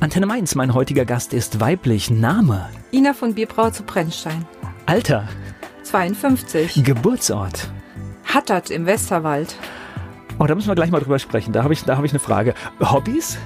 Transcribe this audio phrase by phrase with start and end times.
[0.00, 2.10] Antenne Mainz, mein heutiger Gast ist weiblich.
[2.10, 2.70] Name?
[2.90, 4.46] Ina von Bierbrauer zu Brennstein.
[4.86, 5.28] Alter?
[5.82, 6.82] 52.
[6.82, 7.70] Geburtsort?
[8.24, 9.56] Hattert im Westerwald.
[10.38, 11.52] Oh, da müssen wir gleich mal drüber sprechen.
[11.52, 12.54] Da habe ich, hab ich eine Frage.
[12.80, 13.36] Hobbys?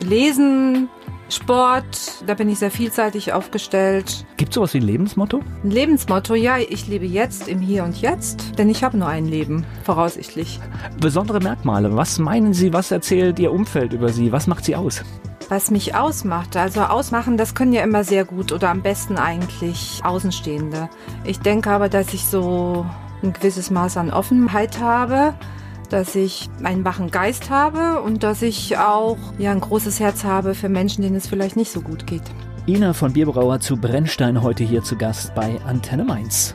[0.00, 0.88] Lesen,
[1.28, 4.26] Sport, da bin ich sehr vielseitig aufgestellt.
[4.36, 5.42] Gibt es sowas wie ein Lebensmotto?
[5.62, 9.26] Ein Lebensmotto, ja, ich lebe jetzt im Hier und Jetzt, denn ich habe nur ein
[9.26, 10.58] Leben, voraussichtlich.
[11.00, 11.94] Besondere Merkmale.
[11.94, 14.32] Was meinen Sie, was erzählt Ihr Umfeld über Sie?
[14.32, 15.04] Was macht Sie aus?
[15.48, 20.00] Was mich ausmacht, also ausmachen, das können ja immer sehr gut oder am besten eigentlich
[20.04, 20.90] Außenstehende.
[21.24, 22.84] Ich denke aber, dass ich so
[23.22, 25.34] ein gewisses Maß an Offenheit habe
[25.88, 30.54] dass ich einen wachen Geist habe und dass ich auch ja, ein großes Herz habe
[30.54, 32.22] für Menschen, denen es vielleicht nicht so gut geht.
[32.66, 36.54] Ina von Bierbrauer zu Brennstein heute hier zu Gast bei Antenne Mainz.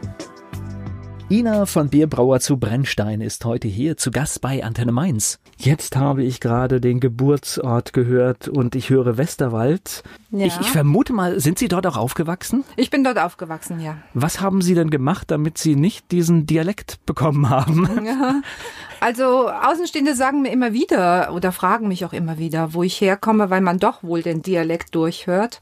[1.33, 5.39] Ina von Bierbrauer zu Brennstein ist heute hier zu Gast bei Antenne Mainz.
[5.57, 10.03] Jetzt habe ich gerade den Geburtsort gehört und ich höre Westerwald.
[10.29, 10.45] Ja.
[10.45, 12.63] Ich, ich, vermute mal, sind Sie dort auch aufgewachsen?
[12.75, 13.97] Ich bin dort aufgewachsen, ja.
[14.13, 17.89] Was haben Sie denn gemacht, damit Sie nicht diesen Dialekt bekommen haben?
[18.03, 18.41] Ja.
[18.99, 23.49] Also Außenstehende sagen mir immer wieder oder fragen mich auch immer wieder, wo ich herkomme,
[23.49, 25.59] weil man doch wohl den Dialekt durchhört.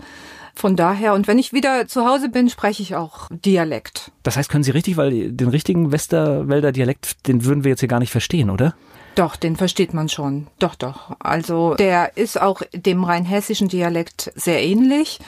[0.55, 4.11] Von daher, und wenn ich wieder zu Hause bin, spreche ich auch Dialekt.
[4.23, 7.89] Das heißt, können Sie richtig, weil den richtigen Westerwälder Dialekt, den würden wir jetzt hier
[7.89, 8.75] gar nicht verstehen, oder?
[9.15, 10.47] Doch, den versteht man schon.
[10.59, 11.15] Doch, doch.
[11.19, 15.19] Also der ist auch dem rheinhessischen Dialekt sehr ähnlich.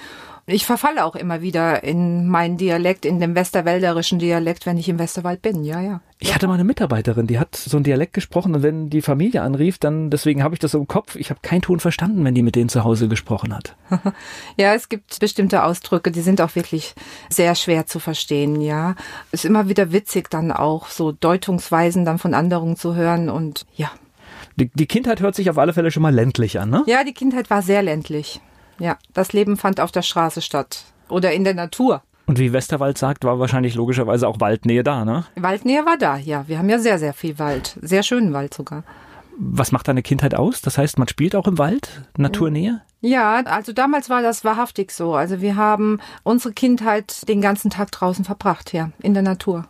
[0.45, 4.99] Ich verfalle auch immer wieder in meinen Dialekt, in dem westerwälderischen Dialekt, wenn ich im
[4.99, 5.63] Westerwald bin.
[5.63, 6.01] Ja, ja.
[6.19, 9.41] Ich hatte mal eine Mitarbeiterin, die hat so einen Dialekt gesprochen und wenn die Familie
[9.41, 11.15] anrief, dann deswegen habe ich das so im Kopf.
[11.15, 13.77] Ich habe keinen Ton verstanden, wenn die mit denen zu Hause gesprochen hat.
[14.57, 16.93] ja, es gibt bestimmte Ausdrücke, die sind auch wirklich
[17.29, 18.59] sehr schwer zu verstehen.
[18.59, 18.95] Ja,
[19.31, 23.91] ist immer wieder witzig, dann auch so Deutungsweisen dann von anderen zu hören und ja.
[24.57, 26.83] Die, die Kindheit hört sich auf alle Fälle schon mal ländlich an, ne?
[26.85, 28.41] Ja, die Kindheit war sehr ländlich.
[28.79, 32.01] Ja, das Leben fand auf der Straße statt oder in der Natur.
[32.25, 35.25] Und wie Westerwald sagt, war wahrscheinlich logischerweise auch Waldnähe da, ne?
[35.35, 36.47] Waldnähe war da, ja.
[36.47, 37.77] Wir haben ja sehr, sehr viel Wald.
[37.81, 38.83] Sehr schönen Wald sogar.
[39.37, 40.61] Was macht deine Kindheit aus?
[40.61, 42.03] Das heißt, man spielt auch im Wald?
[42.17, 42.81] Naturnähe?
[43.01, 45.15] Ja, also damals war das wahrhaftig so.
[45.15, 49.65] Also wir haben unsere Kindheit den ganzen Tag draußen verbracht, ja, in der Natur.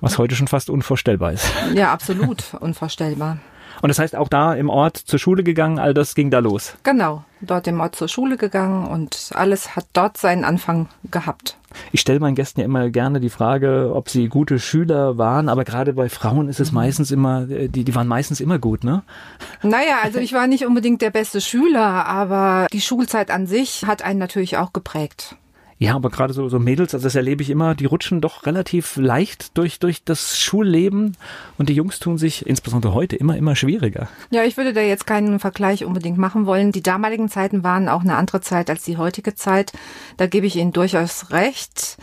[0.00, 1.46] Was heute schon fast unvorstellbar ist.
[1.74, 3.38] Ja, absolut unvorstellbar.
[3.82, 6.74] Und das heißt auch da im Ort zur Schule gegangen, all das ging da los.
[6.82, 11.56] Genau, dort im Ort zur Schule gegangen und alles hat dort seinen Anfang gehabt.
[11.92, 15.64] Ich stelle meinen Gästen ja immer gerne die Frage, ob sie gute Schüler waren, aber
[15.64, 16.76] gerade bei Frauen ist es mhm.
[16.76, 19.02] meistens immer, die, die waren meistens immer gut, ne?
[19.62, 24.02] Naja, also ich war nicht unbedingt der beste Schüler, aber die Schulzeit an sich hat
[24.02, 25.36] einen natürlich auch geprägt.
[25.82, 28.96] Ja, aber gerade so, so Mädels, also das erlebe ich immer, die rutschen doch relativ
[28.96, 31.16] leicht durch, durch das Schulleben
[31.56, 34.06] und die Jungs tun sich insbesondere heute immer, immer schwieriger.
[34.30, 36.70] Ja, ich würde da jetzt keinen Vergleich unbedingt machen wollen.
[36.70, 39.72] Die damaligen Zeiten waren auch eine andere Zeit als die heutige Zeit.
[40.18, 41.96] Da gebe ich Ihnen durchaus recht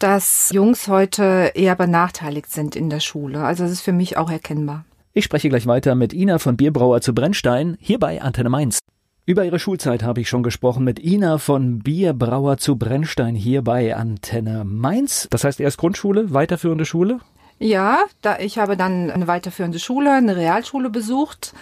[0.00, 3.44] dass Jungs heute eher benachteiligt sind in der Schule.
[3.44, 4.84] Also das ist für mich auch erkennbar.
[5.12, 8.80] Ich spreche gleich weiter mit Ina von Bierbrauer zu Brennstein, hier bei Antenne Mainz.
[9.26, 13.96] Über ihre Schulzeit habe ich schon gesprochen mit Ina von Bierbrauer zu Brennstein hier bei
[13.96, 15.28] Antenne Mainz.
[15.30, 17.20] Das heißt erst Grundschule, weiterführende Schule?
[17.58, 21.54] Ja, da, ich habe dann eine weiterführende Schule, eine Realschule besucht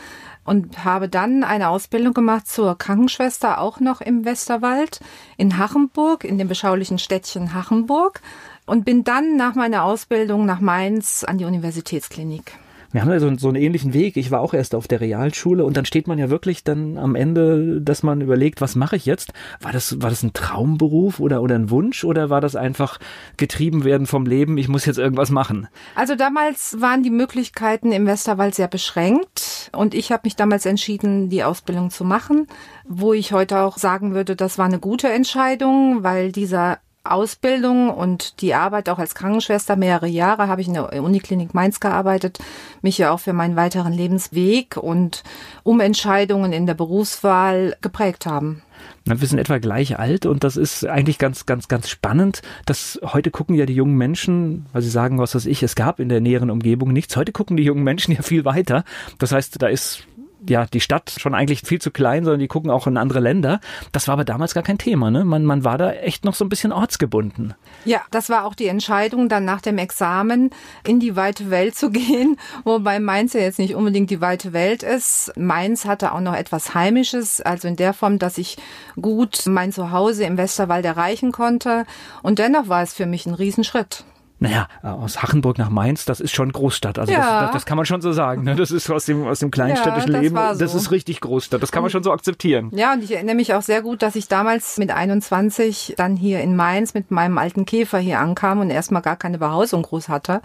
[0.45, 4.99] und habe dann eine Ausbildung gemacht zur Krankenschwester auch noch im Westerwald
[5.37, 8.23] in Hachenburg, in dem beschaulichen Städtchen Hachenburg
[8.67, 12.59] und bin dann nach meiner Ausbildung nach Mainz an die Universitätsklinik.
[12.93, 14.19] Wir haben ja so, so einen ähnlichen Weg.
[14.19, 17.15] Ich war auch erst auf der Realschule und dann steht man ja wirklich dann am
[17.15, 19.33] Ende, dass man überlegt, was mache ich jetzt?
[19.61, 22.99] War das, war das ein Traumberuf oder, oder ein Wunsch oder war das einfach
[23.39, 25.69] getrieben werden vom Leben, ich muss jetzt irgendwas machen?
[25.95, 31.31] Also damals waren die Möglichkeiten im Westerwald sehr beschränkt und ich habe mich damals entschieden,
[31.31, 32.47] die Ausbildung zu machen,
[32.87, 38.41] wo ich heute auch sagen würde, das war eine gute Entscheidung, weil dieser Ausbildung und
[38.41, 39.77] die Arbeit auch als Krankenschwester.
[39.77, 42.39] Mehrere Jahre habe ich in der Uniklinik Mainz gearbeitet,
[42.81, 45.25] mich ja auch für meinen weiteren Lebensweg und
[45.65, 48.63] Umentscheidungen in der Berufswahl geprägt haben.
[49.05, 53.33] Wir sind etwa gleich alt und das ist eigentlich ganz, ganz, ganz spannend, dass heute
[53.33, 56.21] gucken ja die jungen Menschen, weil sie sagen, was weiß ich, es gab in der
[56.21, 57.17] näheren Umgebung nichts.
[57.17, 58.85] Heute gucken die jungen Menschen ja viel weiter.
[59.19, 60.07] Das heißt, da ist
[60.49, 63.61] ja, die Stadt schon eigentlich viel zu klein, sondern die gucken auch in andere Länder.
[63.93, 65.25] Das war aber damals gar kein Thema, ne?
[65.25, 67.55] Man, man war da echt noch so ein bisschen ortsgebunden.
[67.85, 70.51] Ja, das war auch die Entscheidung, dann nach dem Examen
[70.87, 74.83] in die weite Welt zu gehen, wobei Mainz ja jetzt nicht unbedingt die weite Welt
[74.83, 75.33] ist.
[75.37, 78.57] Mainz hatte auch noch etwas Heimisches, also in der Form, dass ich
[79.01, 81.87] gut mein Zuhause im Westerwald erreichen konnte.
[82.23, 84.05] Und dennoch war es für mich ein Riesenschritt.
[84.43, 86.99] Naja, aus Hachenburg nach Mainz, das ist schon Großstadt.
[86.99, 87.19] Also Ja.
[87.19, 88.43] das, das, das kann man schon so sagen.
[88.45, 88.55] Ne?
[88.57, 90.37] Das ist aus dem, aus dem kleinstädtischen Ja, das Leben.
[90.55, 90.59] so.
[90.59, 91.63] Das ist richtig Großstadt.
[91.63, 92.71] Das kann man schon so akzeptieren.
[92.75, 96.41] Ja, und ich erinnere mich auch sehr gut, dass ich damals mit 21 dann hier
[96.41, 100.43] in Mainz mit meinem alten Käfer hier ankam und erstmal gar keine Behausung groß hatte.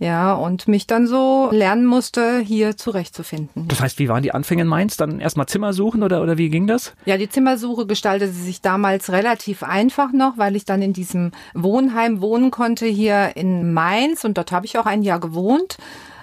[0.00, 3.66] Ja, und mich dann so lernen musste, hier zurechtzufinden.
[3.66, 4.96] Das heißt, wie waren die Anfänge in Mainz?
[4.96, 6.94] Dann erstmal Zimmer suchen oder, oder wie ging das?
[7.04, 12.20] Ja, die Zimmersuche gestaltete sich damals relativ einfach noch, weil ich dann in diesem Wohnheim
[12.20, 15.78] wohnen konnte hier in Mainz und dort habe ich auch ein Jahr gewohnt.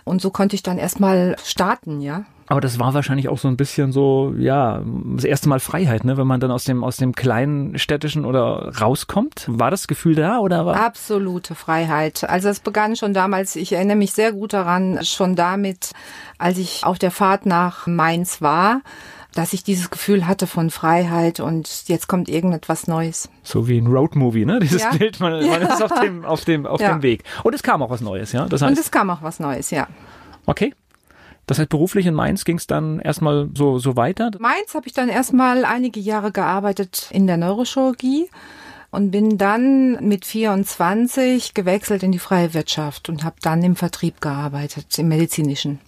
[0.06, 2.26] Und so konnte ich dann erstmal starten, ja.
[2.48, 4.84] Aber das war wahrscheinlich auch so ein bisschen so, ja,
[5.16, 6.16] das erste Mal Freiheit, ne?
[6.16, 9.46] wenn man dann aus dem, aus dem kleinen städtischen oder rauskommt.
[9.48, 10.76] War das Gefühl da oder war?
[10.80, 12.24] Absolute Freiheit.
[12.30, 15.92] Also es begann schon damals, ich erinnere mich sehr gut daran, schon damit,
[16.38, 18.82] als ich auf der Fahrt nach Mainz war,
[19.34, 23.28] dass ich dieses Gefühl hatte von Freiheit und jetzt kommt irgendetwas Neues.
[23.44, 24.60] So wie ein Roadmovie, ne?
[24.60, 24.92] Dieses Ja.
[24.92, 26.94] Bild, man, man ist auf dem, auf dem, auf Ja.
[26.94, 27.24] dem Weg.
[27.44, 28.46] Und es kam auch was Neues, ja?
[28.46, 29.88] Das Und heißt, es kam auch was Neues, ja.
[30.46, 30.74] okay.
[31.46, 34.32] Das heißt, beruflich in Mainz ging es dann erstmal so, so weiter.
[34.40, 38.30] Mainz habe ich dann erstmal einige Jahre gearbeitet in der Neurochirurgie
[38.92, 44.22] und bin dann mit 24 gewechselt in die freie Wirtschaft und habe dann im Vertrieb
[44.22, 45.80] gearbeitet, im medizinischen.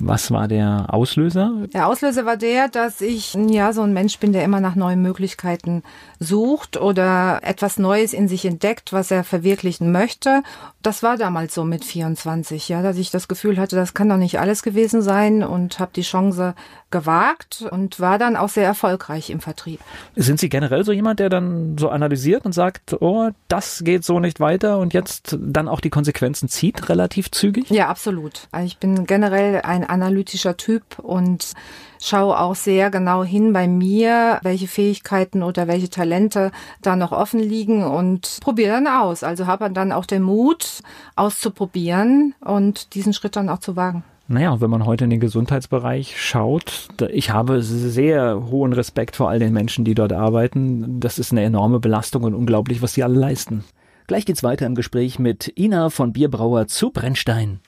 [0.00, 1.66] Was war der Auslöser?
[1.74, 5.02] Der Auslöser war der, dass ich ja so ein Mensch bin, der immer nach neuen
[5.02, 5.82] Möglichkeiten
[6.20, 10.44] sucht oder etwas Neues in sich entdeckt, was er verwirklichen möchte.
[10.82, 14.16] Das war damals so mit 24, ja, dass ich das Gefühl hatte, das kann doch
[14.16, 16.54] nicht alles gewesen sein und habe die Chance
[16.90, 19.80] gewagt und war dann auch sehr erfolgreich im Vertrieb.
[20.16, 24.20] Sind Sie generell so jemand, der dann so analysiert und sagt, oh, das geht so
[24.20, 27.70] nicht weiter und jetzt dann auch die Konsequenzen zieht, relativ zügig?
[27.70, 28.48] Ja, absolut.
[28.52, 31.52] Also ich bin generell ein analytischer Typ und
[32.00, 37.40] schaue auch sehr genau hin bei mir, welche Fähigkeiten oder welche Talente da noch offen
[37.40, 39.22] liegen und probiere dann aus.
[39.22, 40.80] Also habe dann auch den Mut
[41.16, 44.04] auszuprobieren und diesen Schritt dann auch zu wagen.
[44.30, 49.38] Naja, wenn man heute in den Gesundheitsbereich schaut, ich habe sehr hohen Respekt vor all
[49.38, 51.00] den Menschen, die dort arbeiten.
[51.00, 53.64] Das ist eine enorme Belastung und unglaublich, was die alle leisten.
[54.06, 57.60] Gleich geht's weiter im Gespräch mit Ina von Bierbrauer zu Brennstein.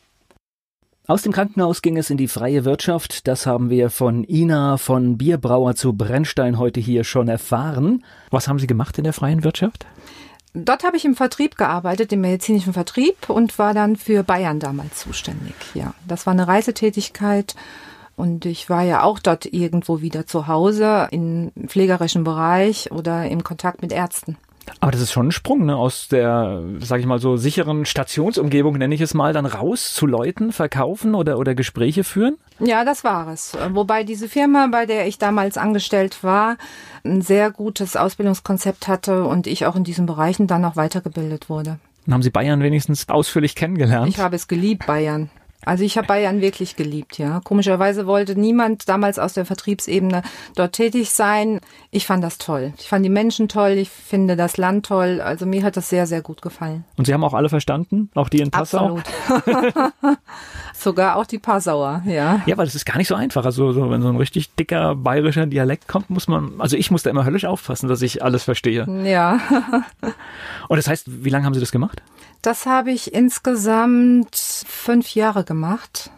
[1.07, 3.27] Aus dem Krankenhaus ging es in die freie Wirtschaft.
[3.27, 8.05] Das haben wir von Ina von Bierbrauer zu Brennstein heute hier schon erfahren.
[8.31, 9.87] Was haben Sie gemacht in der freien Wirtschaft?
[10.53, 14.99] Dort habe ich im Vertrieb gearbeitet, im medizinischen Vertrieb und war dann für Bayern damals
[14.99, 15.55] zuständig.
[15.75, 17.55] Ja, das war eine Reisetätigkeit
[18.17, 23.45] und ich war ja auch dort irgendwo wieder zu Hause im pflegerischen Bereich oder im
[23.45, 24.37] Kontakt mit Ärzten.
[24.81, 25.77] Aber das ist schon ein Sprung, ne?
[25.77, 30.07] Aus der, sag ich mal so, sicheren Stationsumgebung, nenne ich es mal, dann raus zu
[30.07, 32.37] Leuten, verkaufen oder, oder Gespräche führen?
[32.61, 33.57] Ja, das war es.
[33.73, 36.57] Wobei diese Firma, bei der ich damals angestellt war,
[37.05, 41.79] ein sehr gutes Ausbildungskonzept hatte und ich auch in diesen Bereichen dann noch weitergebildet wurde.
[42.07, 44.09] Dann haben Sie Bayern wenigstens ausführlich kennengelernt.
[44.09, 45.31] Ich habe es geliebt, Bayern.
[45.65, 47.41] Also ich habe Bayern wirklich geliebt, ja.
[47.45, 50.23] Komischerweise wollte niemand damals aus der Vertriebsebene
[50.55, 51.61] dort tätig sein.
[51.91, 52.73] Ich fand das toll.
[52.79, 53.73] Ich fand die Menschen toll.
[53.73, 55.21] Ich finde das Land toll.
[55.21, 56.85] Also mir hat das sehr, sehr gut gefallen.
[56.97, 58.11] Und Sie haben auch alle verstanden?
[58.15, 58.99] Auch die in Passau?
[59.29, 59.85] Absolut.
[60.75, 62.41] Sogar auch die Passauer, ja.
[62.47, 63.45] Ja, weil das ist gar nicht so einfach.
[63.45, 67.03] Also so, wenn so ein richtig dicker bayerischer Dialekt kommt, muss man, also ich muss
[67.03, 68.87] da immer höllisch aufpassen, dass ich alles verstehe.
[69.05, 69.41] Ja.
[70.69, 72.03] Und das heißt, wie lange haben Sie das gemacht?
[72.43, 76.13] Das habe ich insgesamt fünf Jahre gemacht.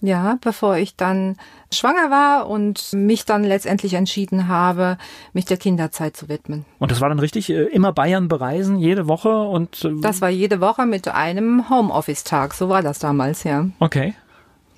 [0.00, 1.36] Ja, bevor ich dann
[1.72, 4.98] schwanger war und mich dann letztendlich entschieden habe,
[5.32, 6.64] mich der Kinderzeit zu widmen.
[6.80, 10.28] Und das war dann richtig äh, immer Bayern bereisen, jede Woche und äh, Das war
[10.28, 12.54] jede Woche mit einem Homeoffice-Tag.
[12.54, 13.68] So war das damals, ja.
[13.78, 14.14] okay.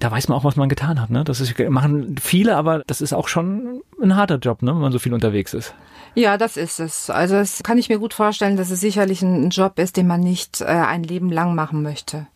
[0.01, 1.25] Da weiß man auch, was man getan hat, ne?
[1.25, 4.75] Das ist, machen viele, aber das ist auch schon ein harter Job, ne?
[4.75, 5.73] Wenn man so viel unterwegs ist.
[6.15, 7.09] Ja, das ist es.
[7.09, 10.21] Also das kann ich mir gut vorstellen, dass es sicherlich ein Job ist, den man
[10.21, 12.27] nicht äh, ein Leben lang machen möchte.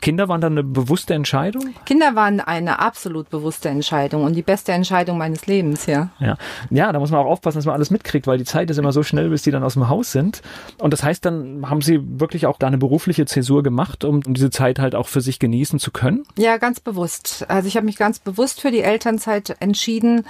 [0.00, 1.74] Kinder waren dann eine bewusste Entscheidung?
[1.84, 6.10] Kinder waren eine absolut bewusste Entscheidung und die beste Entscheidung meines Lebens, ja.
[6.20, 6.36] Ja.
[6.70, 8.92] ja, da muss man auch aufpassen, dass man alles mitkriegt, weil die Zeit ist immer
[8.92, 10.42] so schnell, bis die dann aus dem Haus sind.
[10.78, 14.34] Und das heißt, dann haben sie wirklich auch da eine berufliche Zäsur gemacht, um, um
[14.34, 16.24] diese Zeit halt auch für sich genießen zu können.
[16.36, 17.44] Ja, ganz bewusst.
[17.48, 20.24] Also ich habe mich ganz bewusst für die Elternzeit entschieden.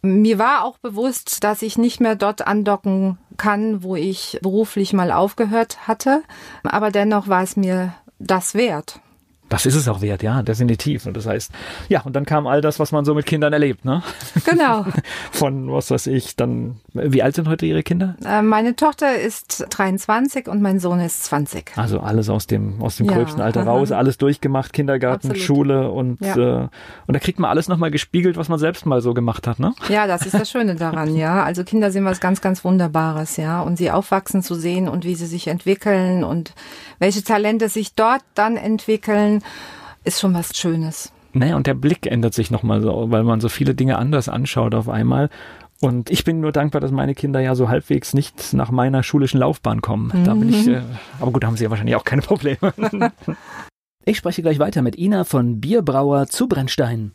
[0.00, 5.10] Mir war auch bewusst, dass ich nicht mehr dort andocken kann, wo ich beruflich mal
[5.10, 6.22] aufgehört hatte.
[6.62, 9.00] Aber dennoch war es mir das wert.
[9.48, 11.06] Das ist es auch wert, ja, definitiv.
[11.06, 11.50] Und das heißt,
[11.88, 14.02] ja, und dann kam all das, was man so mit Kindern erlebt, ne?
[14.44, 14.84] Genau.
[15.32, 18.16] Von, was weiß ich, dann, wie alt sind heute Ihre Kinder?
[18.24, 21.72] Äh, meine Tochter ist 23 und mein Sohn ist 20.
[21.76, 23.70] Also alles aus dem, aus dem ja, gröbsten Alter aha.
[23.70, 25.38] raus, alles durchgemacht, Kindergarten, Absolut.
[25.38, 26.36] Schule und, ja.
[26.36, 26.68] äh,
[27.06, 29.74] und da kriegt man alles nochmal gespiegelt, was man selbst mal so gemacht hat, ne?
[29.88, 31.42] Ja, das ist das Schöne daran, ja.
[31.42, 33.62] Also Kinder sind was ganz, ganz Wunderbares, ja.
[33.62, 36.54] Und sie aufwachsen zu sehen und wie sie sich entwickeln und
[36.98, 39.37] welche Talente sich dort dann entwickeln,
[40.04, 41.12] ist schon was Schönes.
[41.32, 44.74] Naja, und der Blick ändert sich nochmal so, weil man so viele Dinge anders anschaut
[44.74, 45.28] auf einmal.
[45.80, 49.38] Und ich bin nur dankbar, dass meine Kinder ja so halbwegs nicht nach meiner schulischen
[49.38, 50.10] Laufbahn kommen.
[50.24, 50.74] Da bin ich, mhm.
[50.74, 50.82] äh,
[51.20, 52.58] aber gut, da haben sie ja wahrscheinlich auch keine Probleme.
[54.04, 57.12] ich spreche gleich weiter mit Ina von Bierbrauer zu Brennstein.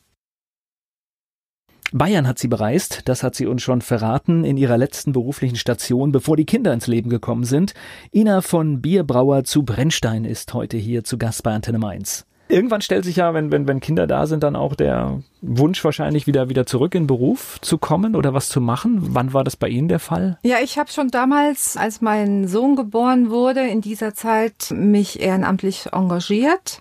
[1.96, 6.12] Bayern hat sie bereist, das hat sie uns schon verraten in ihrer letzten beruflichen Station,
[6.12, 7.76] bevor die Kinder ins Leben gekommen sind.
[8.12, 12.26] Ina von Bierbrauer zu Brennstein ist heute hier zu Gast bei Antenne Mainz.
[12.50, 16.26] Irgendwann stellt sich ja, wenn, wenn, wenn Kinder da sind, dann auch der Wunsch wahrscheinlich
[16.26, 19.14] wieder wieder zurück in den Beruf zu kommen oder was zu machen.
[19.14, 20.40] Wann war das bei Ihnen der Fall?
[20.44, 25.94] Ja, ich habe schon damals, als mein Sohn geboren wurde, in dieser Zeit mich ehrenamtlich
[25.94, 26.80] engagiert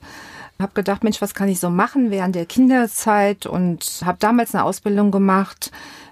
[0.62, 4.64] habe gedacht, Mensch, was kann ich so machen während der Kinderzeit und habe damals eine
[4.64, 5.70] Ausbildung gemacht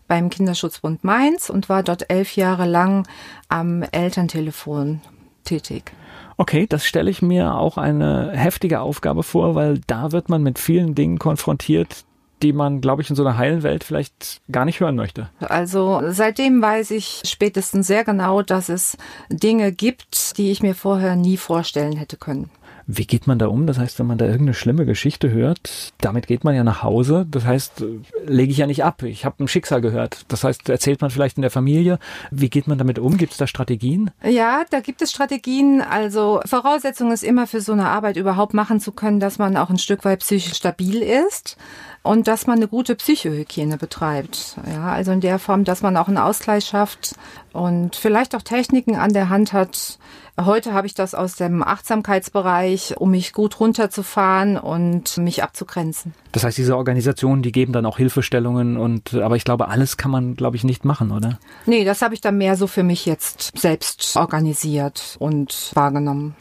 [0.09, 3.07] beim Kinderschutzbund Mainz und war dort elf Jahre lang
[3.49, 5.01] am Elterntelefon
[5.45, 5.93] tätig.
[6.37, 10.59] Okay, das stelle ich mir auch eine heftige Aufgabe vor, weil da wird man mit
[10.59, 12.05] vielen Dingen konfrontiert,
[12.43, 15.29] die man, glaube ich, in so einer heilen Welt vielleicht gar nicht hören möchte.
[15.41, 18.97] Also seitdem weiß ich spätestens sehr genau, dass es
[19.29, 22.51] Dinge gibt, die ich mir vorher nie vorstellen hätte können.
[22.93, 23.69] Wie geht man da um?
[23.69, 27.25] Das heißt, wenn man da irgendeine schlimme Geschichte hört, damit geht man ja nach Hause.
[27.31, 27.85] Das heißt,
[28.27, 29.05] lege ich ja nicht ab.
[29.05, 30.25] Ich habe ein Schicksal gehört.
[30.27, 32.01] Das heißt, erzählt man vielleicht in der Familie.
[32.33, 33.17] Wie geht man damit um?
[33.17, 34.11] Gibt es da Strategien?
[34.25, 35.83] Ja, da gibt es Strategien.
[35.83, 39.71] Also Voraussetzung ist immer für so eine Arbeit überhaupt machen zu können, dass man auch
[39.71, 41.57] ein Stück weit psychisch stabil ist
[42.03, 44.57] und dass man eine gute Psychohygiene betreibt.
[44.67, 47.15] Ja, also in der Form, dass man auch einen Ausgleich schafft
[47.53, 49.99] und vielleicht auch Techniken an der Hand hat.
[50.45, 56.15] Heute habe ich das aus dem Achtsamkeitsbereich, um mich gut runterzufahren und mich abzugrenzen.
[56.33, 60.11] Das heißt, diese Organisationen, die geben dann auch Hilfestellungen und aber ich glaube, alles kann
[60.11, 61.39] man, glaube ich, nicht machen, oder?
[61.67, 66.35] Nee, das habe ich dann mehr so für mich jetzt selbst organisiert und wahrgenommen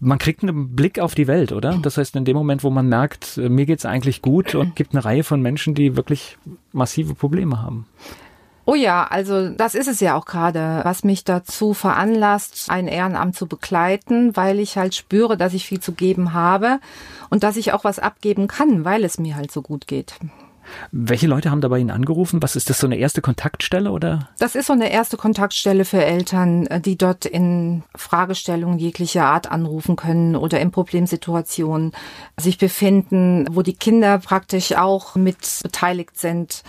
[0.00, 1.78] man kriegt einen Blick auf die Welt, oder?
[1.80, 4.92] Das heißt, in dem Moment, wo man merkt, äh, mir geht's eigentlich gut und gibt
[4.92, 6.36] eine Reihe von Menschen, die wirklich
[6.72, 7.86] massive Probleme haben.
[8.66, 13.36] Oh ja, also das ist es ja auch gerade, was mich dazu veranlasst, ein Ehrenamt
[13.36, 16.80] zu begleiten, weil ich halt spüre, dass ich viel zu geben habe
[17.28, 20.14] und dass ich auch was abgeben kann, weil es mir halt so gut geht.
[20.92, 22.42] Welche Leute haben da bei Ihnen angerufen?
[22.42, 24.30] Was ist das so eine erste Kontaktstelle oder?
[24.38, 29.96] Das ist so eine erste Kontaktstelle für Eltern, die dort in Fragestellungen jeglicher Art anrufen
[29.96, 31.92] können oder in Problemsituationen
[32.38, 36.62] sich befinden, wo die Kinder praktisch auch mit beteiligt sind.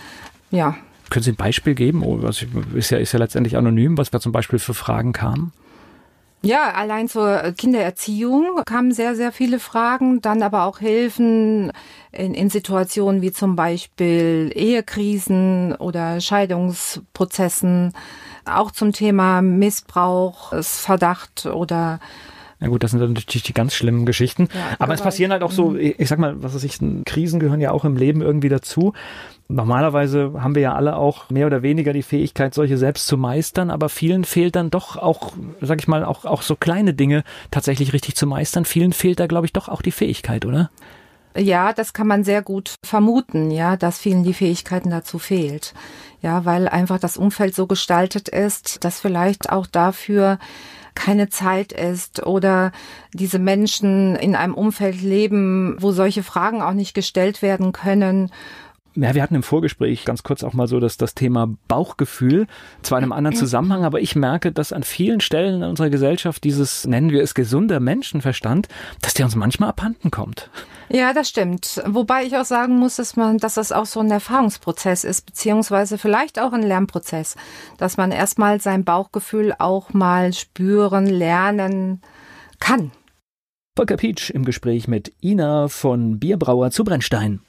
[0.50, 0.76] Ja.
[1.10, 2.02] Können Sie ein Beispiel geben?
[2.02, 5.52] Oh, ist ja, ist ja letztendlich anonym, was da zum Beispiel für Fragen kamen?
[6.42, 11.72] Ja, allein zur Kindererziehung kamen sehr, sehr viele Fragen, dann aber auch Hilfen
[12.12, 17.94] in, in Situationen wie zum Beispiel Ehekrisen oder Scheidungsprozessen,
[18.44, 21.98] auch zum Thema Missbrauchsverdacht oder
[22.58, 24.48] na gut, das sind dann natürlich die ganz schlimmen Geschichten.
[24.54, 25.94] Ja, aber es passieren halt auch so, mhm.
[25.98, 28.94] ich sag mal, was weiß ich, Krisen gehören ja auch im Leben irgendwie dazu.
[29.48, 33.70] Normalerweise haben wir ja alle auch mehr oder weniger die Fähigkeit, solche selbst zu meistern,
[33.70, 37.22] aber vielen fehlt dann doch auch, sag ich mal, auch, auch so kleine Dinge
[37.52, 38.64] tatsächlich richtig zu meistern.
[38.64, 40.70] Vielen fehlt da, glaube ich, doch auch die Fähigkeit, oder?
[41.36, 45.74] Ja, das kann man sehr gut vermuten, ja, dass vielen die Fähigkeiten dazu fehlt.
[46.22, 50.38] Ja, weil einfach das Umfeld so gestaltet ist, dass vielleicht auch dafür
[50.94, 52.72] keine Zeit ist oder
[53.12, 58.32] diese Menschen in einem Umfeld leben, wo solche Fragen auch nicht gestellt werden können.
[58.96, 62.46] Ja, wir hatten im Vorgespräch ganz kurz auch mal so das, das Thema Bauchgefühl,
[62.80, 66.42] zwar in einem anderen Zusammenhang, aber ich merke, dass an vielen Stellen in unserer Gesellschaft
[66.44, 68.68] dieses, nennen wir es gesunder Menschenverstand,
[69.02, 70.50] dass der uns manchmal abhanden kommt.
[70.88, 71.82] Ja, das stimmt.
[71.84, 75.98] Wobei ich auch sagen muss, dass man, dass das auch so ein Erfahrungsprozess ist, beziehungsweise
[75.98, 77.36] vielleicht auch ein Lernprozess,
[77.76, 82.00] dass man erstmal sein Bauchgefühl auch mal spüren, lernen
[82.60, 82.92] kann.
[83.76, 87.40] Volker Pietsch im Gespräch mit Ina von Bierbrauer zu Brennstein.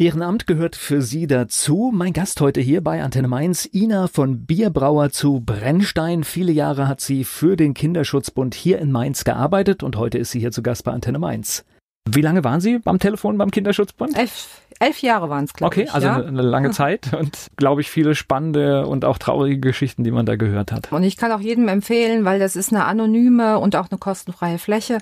[0.00, 1.90] Ehrenamt gehört für Sie dazu.
[1.94, 6.24] Mein Gast heute hier bei Antenne Mainz, Ina von Bierbrauer zu Brennstein.
[6.24, 10.40] Viele Jahre hat sie für den Kinderschutzbund hier in Mainz gearbeitet und heute ist sie
[10.40, 11.66] hier zu Gast bei Antenne Mainz.
[12.08, 14.16] Wie lange waren Sie am Telefon beim Kinderschutzbund?
[14.16, 15.88] Elf, elf Jahre waren es, glaube okay, ich.
[15.90, 16.26] Okay, also ja?
[16.26, 20.36] eine lange Zeit und glaube ich viele spannende und auch traurige Geschichten, die man da
[20.36, 20.90] gehört hat.
[20.92, 24.56] Und ich kann auch jedem empfehlen, weil das ist eine anonyme und auch eine kostenfreie
[24.56, 24.96] Fläche,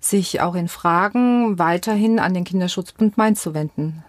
[0.00, 4.04] sich auch in Fragen weiterhin an den Kinderschutzbund Mainz zu wenden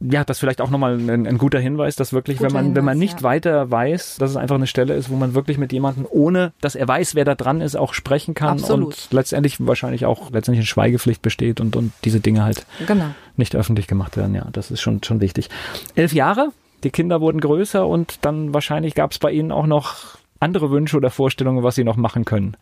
[0.00, 2.76] ja, das vielleicht auch nochmal ein, ein guter Hinweis, dass wirklich, guter wenn man, Hinweis,
[2.76, 3.22] wenn man nicht ja.
[3.24, 6.76] weiter weiß, dass es einfach eine Stelle ist, wo man wirklich mit jemandem, ohne dass
[6.76, 8.86] er weiß, wer da dran ist, auch sprechen kann Absolut.
[8.86, 13.06] und letztendlich wahrscheinlich auch letztendlich eine Schweigepflicht besteht und, und diese Dinge halt genau.
[13.36, 14.34] nicht öffentlich gemacht werden.
[14.36, 15.48] Ja, das ist schon, schon wichtig.
[15.96, 16.52] Elf Jahre,
[16.84, 20.96] die Kinder wurden größer und dann wahrscheinlich gab es bei Ihnen auch noch andere Wünsche
[20.96, 22.56] oder Vorstellungen, was Sie noch machen können.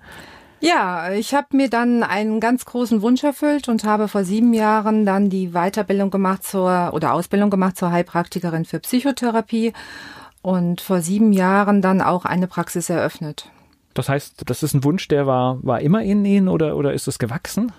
[0.60, 5.04] Ja, ich habe mir dann einen ganz großen Wunsch erfüllt und habe vor sieben Jahren
[5.04, 9.74] dann die Weiterbildung gemacht zur oder Ausbildung gemacht zur Heilpraktikerin für Psychotherapie
[10.40, 13.50] und vor sieben Jahren dann auch eine Praxis eröffnet.
[13.92, 17.08] Das heißt, das ist ein Wunsch, der war, war immer in Ihnen oder, oder ist
[17.08, 17.72] es gewachsen?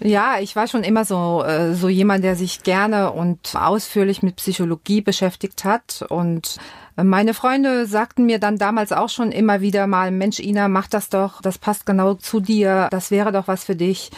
[0.00, 4.36] Ja, ich war schon immer so, äh, so jemand, der sich gerne und ausführlich mit
[4.36, 6.58] Psychologie beschäftigt hat und
[7.04, 11.08] meine Freunde sagten mir dann damals auch schon immer wieder mal, Mensch, Ina, mach das
[11.08, 14.10] doch, das passt genau zu dir, das wäre doch was für dich.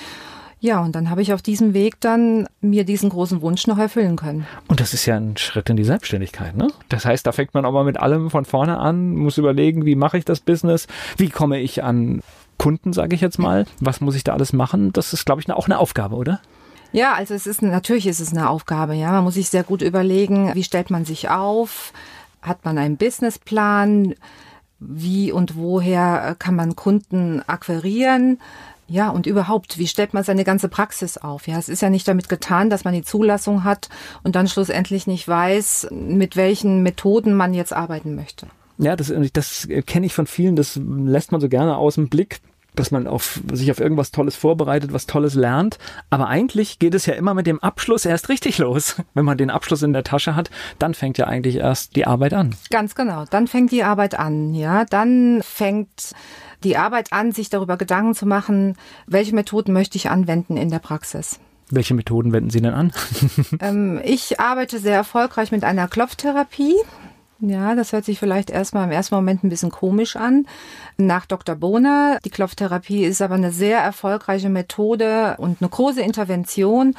[0.63, 4.17] Ja, und dann habe ich auf diesem Weg dann mir diesen großen Wunsch noch erfüllen
[4.17, 4.47] können.
[4.69, 6.69] Und das ist ja ein Schritt in die Selbstständigkeit, ne?
[6.91, 9.95] Das heißt, da fängt man auch mal mit allem von vorne an, muss überlegen, wie
[9.95, 12.23] mache ich das Business, wie komme ich an
[12.59, 14.93] Kunden, sage ich jetzt mal, was muss ich da alles machen?
[14.93, 16.41] Das ist, glaube ich, auch eine Aufgabe, oder?
[16.93, 19.13] Ja, also es ist natürlich ist es eine Aufgabe, ja.
[19.13, 21.95] Man muss sich sehr gut überlegen, wie stellt man sich auf,
[22.43, 24.15] hat man einen Businessplan?
[24.79, 28.39] Wie und woher kann man Kunden akquirieren?
[28.89, 31.47] Ja, und überhaupt, wie stellt man seine ganze Praxis auf?
[31.47, 33.89] Ja, es ist ja nicht damit getan, dass man die Zulassung hat
[34.25, 38.49] und dann schlussendlich nicht weiß, mit welchen Methoden man jetzt arbeiten möchte.
[38.79, 42.41] Ja, das, das kenne ich von vielen, das lässt man so gerne aus dem Blick
[42.75, 45.79] dass man auf, sich auf irgendwas Tolles vorbereitet, was Tolles lernt.
[46.11, 48.97] Aber eigentlich geht es ja immer mit dem Abschluss erst richtig los.
[49.15, 52.35] Wenn man den Abschluss in der Tasche hat, dann fängt ja eigentlich erst die Arbeit
[52.35, 52.55] an.
[52.71, 53.25] Ganz genau.
[53.31, 54.85] Dann fängt die Arbeit an, ja.
[54.85, 56.13] Dann fängt
[56.65, 60.79] die Arbeit an, sich darüber Gedanken zu machen, welche Methoden möchte ich anwenden in der
[60.79, 61.41] Praxis.
[61.71, 62.93] Welche Methoden wenden Sie denn an?
[63.61, 66.75] ähm, ich arbeite sehr erfolgreich mit einer Klopftherapie.
[67.43, 70.47] Ja, das hört sich vielleicht erstmal im ersten Moment ein bisschen komisch an.
[70.99, 71.55] Nach Dr.
[71.55, 76.95] Bohner, die Klopftherapie ist aber eine sehr erfolgreiche Methode und eine große Intervention,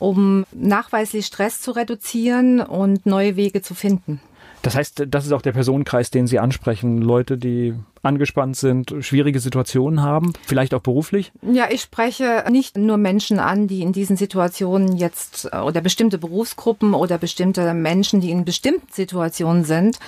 [0.00, 4.20] um nachweislich Stress zu reduzieren und neue Wege zu finden.
[4.62, 7.02] Das heißt, das ist auch der Personenkreis, den Sie ansprechen.
[7.02, 11.32] Leute, die angespannt sind, schwierige Situationen haben, vielleicht auch beruflich?
[11.42, 16.94] Ja, ich spreche nicht nur Menschen an, die in diesen Situationen jetzt oder bestimmte Berufsgruppen
[16.94, 19.98] oder bestimmte Menschen, die in bestimmten Situationen sind,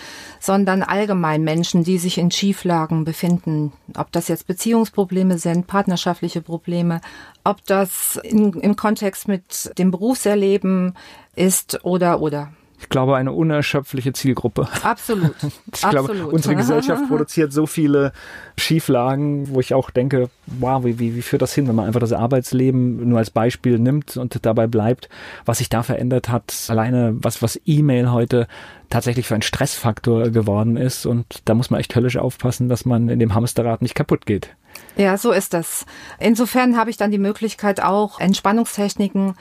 [0.40, 3.72] sondern allgemein Menschen, die sich in Schieflagen befinden.
[3.96, 7.00] Ob das jetzt Beziehungsprobleme sind, partnerschaftliche Probleme,
[7.44, 10.94] ob das in, im Kontext mit dem Berufserleben
[11.34, 14.68] ist oder oder ich glaube, eine unerschöpfliche Zielgruppe.
[14.82, 15.34] Absolut.
[15.74, 16.32] Ich glaube, Absolut.
[16.32, 18.12] unsere Gesellschaft produziert so viele
[18.58, 22.00] Schieflagen, wo ich auch denke, wow, wie, wie, wie führt das hin, wenn man einfach
[22.00, 25.08] das Arbeitsleben nur als Beispiel nimmt und dabei bleibt,
[25.44, 28.48] was sich da verändert hat, alleine was, was E-Mail heute
[28.88, 33.08] tatsächlich für ein Stressfaktor geworden ist und da muss man echt höllisch aufpassen, dass man
[33.08, 34.54] in dem Hamsterrad nicht kaputt geht.
[34.96, 35.86] Ja, so ist das.
[36.18, 39.34] Insofern habe ich dann die Möglichkeit auch Entspannungstechniken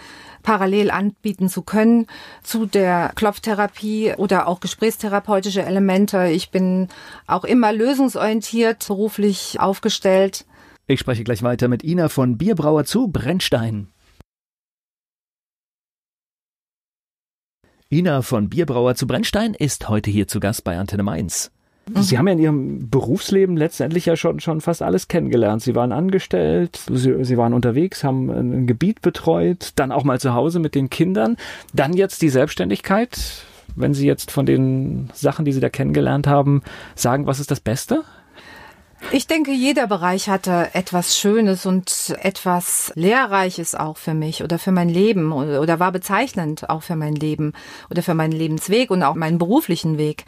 [0.46, 2.06] parallel anbieten zu können
[2.44, 6.28] zu der Klopftherapie oder auch gesprächstherapeutische Elemente.
[6.28, 6.88] Ich bin
[7.26, 10.46] auch immer lösungsorientiert, beruflich aufgestellt.
[10.88, 13.88] Ich spreche gleich weiter mit Ina von Bierbrauer zu Brennstein.
[17.92, 21.55] Ina von Bierbrauer zu Brennstein ist heute hier zu Gast bei Antenne Mainz.
[21.94, 25.62] Sie haben ja in Ihrem Berufsleben letztendlich ja schon, schon fast alles kennengelernt.
[25.62, 30.34] Sie waren angestellt, Sie, Sie waren unterwegs, haben ein Gebiet betreut, dann auch mal zu
[30.34, 31.38] Hause mit den Kindern,
[31.74, 33.46] dann jetzt die Selbstständigkeit.
[33.76, 36.64] Wenn Sie jetzt von den Sachen, die Sie da kennengelernt haben,
[36.96, 38.04] sagen, was ist das Beste?
[39.12, 44.72] Ich denke, jeder Bereich hatte etwas Schönes und etwas Lehrreiches auch für mich oder für
[44.72, 47.54] mein Leben oder war bezeichnend auch für mein Leben
[47.90, 50.26] oder für meinen Lebensweg und auch meinen beruflichen Weg.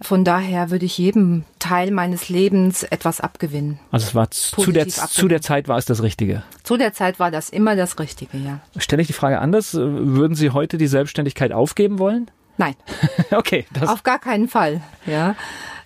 [0.00, 3.78] Von daher würde ich jedem Teil meines Lebens etwas abgewinnen.
[3.90, 6.42] Also es war zu der, zu der Zeit war es das Richtige.
[6.62, 8.60] Zu der Zeit war das immer das Richtige, ja.
[8.78, 12.30] Stelle ich die Frage anders, würden Sie heute die Selbstständigkeit aufgeben wollen?
[12.56, 12.74] Nein.
[13.32, 13.66] okay.
[13.86, 15.34] Auf gar keinen Fall, ja.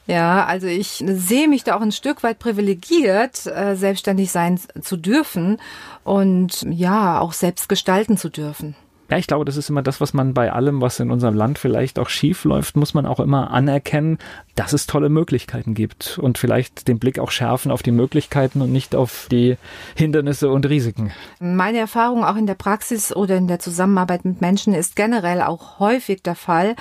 [0.06, 4.98] Ja, also ich sehe mich da auch ein Stück weit privilegiert, äh, selbstständig sein zu
[4.98, 5.58] dürfen
[6.04, 8.74] und ja, auch selbst gestalten zu dürfen.
[9.10, 11.58] Ja, ich glaube, das ist immer das, was man bei allem, was in unserem Land
[11.58, 14.18] vielleicht auch schief läuft, muss man auch immer anerkennen,
[14.54, 18.72] dass es tolle Möglichkeiten gibt und vielleicht den Blick auch schärfen auf die Möglichkeiten und
[18.72, 19.56] nicht auf die
[19.94, 21.12] Hindernisse und Risiken.
[21.38, 25.80] Meine Erfahrung auch in der Praxis oder in der Zusammenarbeit mit Menschen ist generell auch
[25.80, 26.74] häufig der Fall,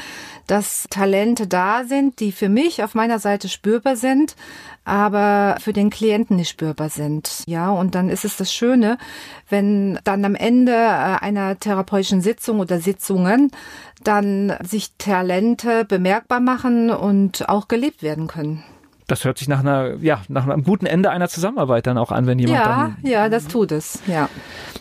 [0.47, 4.35] dass Talente da sind, die für mich auf meiner Seite spürbar sind,
[4.85, 7.43] aber für den Klienten nicht spürbar sind.
[7.47, 8.97] Ja, und dann ist es das Schöne,
[9.49, 13.51] wenn dann am Ende äh, einer therapeutischen Sitzung oder Sitzungen
[14.03, 18.63] dann sich Talente bemerkbar machen und auch gelebt werden können.
[19.07, 22.25] Das hört sich nach einer, ja, nach einem guten Ende einer Zusammenarbeit dann auch an,
[22.25, 22.97] wenn jemand ja, dann.
[23.09, 24.29] Ja, das tut es, ja.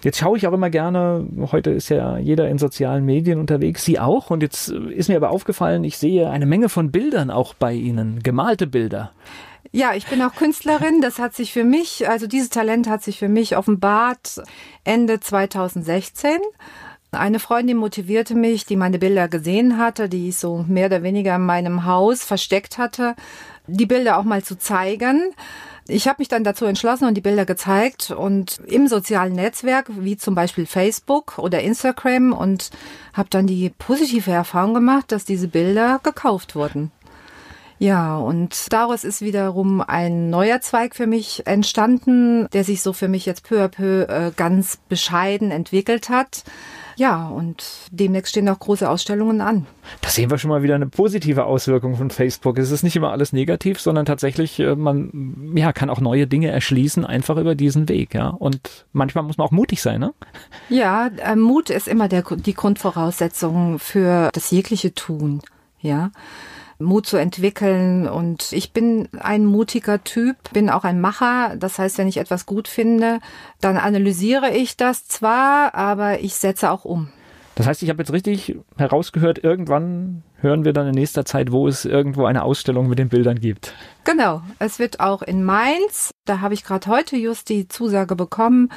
[0.02, 3.98] Jetzt schaue ich auch immer gerne, heute ist ja jeder in sozialen Medien unterwegs, Sie
[3.98, 4.30] auch.
[4.30, 8.22] Und jetzt ist mir aber aufgefallen, ich sehe eine Menge von Bildern auch bei Ihnen,
[8.22, 9.12] gemalte Bilder.
[9.74, 11.00] Ja, ich bin auch Künstlerin.
[11.00, 14.42] Das hat sich für mich, also dieses Talent hat sich für mich offenbart
[14.84, 16.38] Ende 2016.
[17.10, 21.36] Eine Freundin motivierte mich, die meine Bilder gesehen hatte, die ich so mehr oder weniger
[21.36, 23.16] in meinem Haus versteckt hatte,
[23.66, 25.34] die Bilder auch mal zu zeigen.
[25.88, 30.18] Ich habe mich dann dazu entschlossen und die Bilder gezeigt und im sozialen Netzwerk, wie
[30.18, 32.70] zum Beispiel Facebook oder Instagram und
[33.14, 36.92] habe dann die positive Erfahrung gemacht, dass diese Bilder gekauft wurden.
[37.82, 43.08] Ja, und daraus ist wiederum ein neuer Zweig für mich entstanden, der sich so für
[43.08, 46.44] mich jetzt peu à peu äh, ganz bescheiden entwickelt hat.
[46.94, 49.66] Ja, und demnächst stehen auch große Ausstellungen an.
[50.00, 52.56] Da sehen wir schon mal wieder eine positive Auswirkung von Facebook.
[52.56, 56.52] Es ist nicht immer alles negativ, sondern tatsächlich, äh, man ja, kann auch neue Dinge
[56.52, 58.14] erschließen, einfach über diesen Weg.
[58.14, 58.28] Ja?
[58.28, 59.98] Und manchmal muss man auch mutig sein.
[59.98, 60.14] Ne?
[60.68, 65.42] Ja, äh, Mut ist immer der, die Grundvoraussetzung für das jegliche Tun.
[65.80, 66.12] Ja.
[66.78, 68.08] Mut zu entwickeln.
[68.08, 71.56] Und ich bin ein mutiger Typ, bin auch ein Macher.
[71.56, 73.20] Das heißt, wenn ich etwas gut finde,
[73.60, 77.08] dann analysiere ich das zwar, aber ich setze auch um.
[77.54, 81.68] Das heißt, ich habe jetzt richtig herausgehört, irgendwann hören wir dann in nächster Zeit, wo
[81.68, 83.74] es irgendwo eine Ausstellung mit den Bildern gibt.
[84.04, 88.70] Genau, es wird auch in Mainz, da habe ich gerade heute just die Zusage bekommen,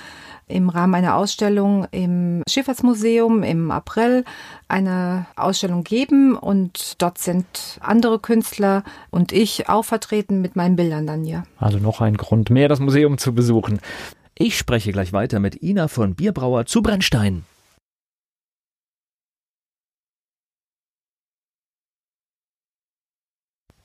[0.47, 4.25] im Rahmen einer Ausstellung im Schifffahrtsmuseum im April
[4.67, 11.07] eine Ausstellung geben und dort sind andere Künstler und ich auch vertreten mit meinen Bildern
[11.07, 11.43] dann hier.
[11.57, 13.79] Also noch ein Grund mehr, das Museum zu besuchen.
[14.37, 17.45] Ich spreche gleich weiter mit Ina von Bierbrauer zu Brennstein.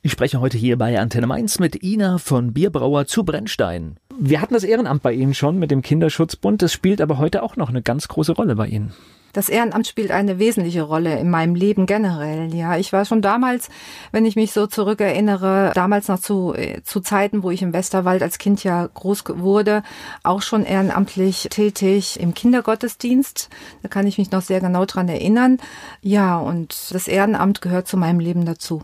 [0.03, 3.99] Ich spreche heute hier bei Antenne Mainz mit Ina von Bierbrauer zu Brennstein.
[4.19, 6.63] Wir hatten das Ehrenamt bei Ihnen schon mit dem Kinderschutzbund.
[6.63, 8.95] Das spielt aber heute auch noch eine ganz große Rolle bei Ihnen.
[9.35, 12.53] Das Ehrenamt spielt eine wesentliche Rolle in meinem Leben generell.
[12.55, 13.69] Ja, ich war schon damals,
[14.11, 18.23] wenn ich mich so zurückerinnere, damals noch zu, äh, zu Zeiten, wo ich im Westerwald
[18.23, 19.83] als Kind ja groß wurde,
[20.23, 23.51] auch schon ehrenamtlich tätig im Kindergottesdienst.
[23.83, 25.59] Da kann ich mich noch sehr genau dran erinnern.
[26.01, 28.83] Ja, und das Ehrenamt gehört zu meinem Leben dazu.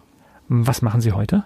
[0.49, 1.45] Was machen Sie heute?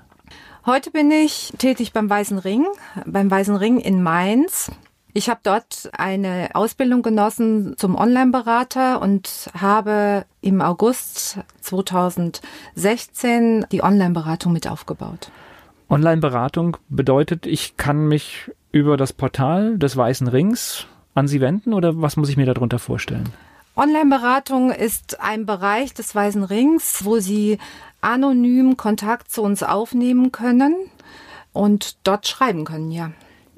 [0.67, 2.67] Heute bin ich tätig beim Weißen Ring,
[3.07, 4.71] beim Weißen Ring in Mainz.
[5.13, 14.53] Ich habe dort eine Ausbildung genossen zum Online-Berater und habe im August 2016 die Online-Beratung
[14.53, 15.33] mit aufgebaut.
[15.89, 22.01] Online-Beratung bedeutet, ich kann mich über das Portal des Weißen Rings an Sie wenden oder
[22.01, 23.31] was muss ich mir darunter vorstellen?
[23.77, 27.59] Online-Beratung ist ein Bereich des Weißen Rings, wo Sie
[28.01, 30.75] anonym Kontakt zu uns aufnehmen können
[31.53, 33.13] und dort schreiben können, ja.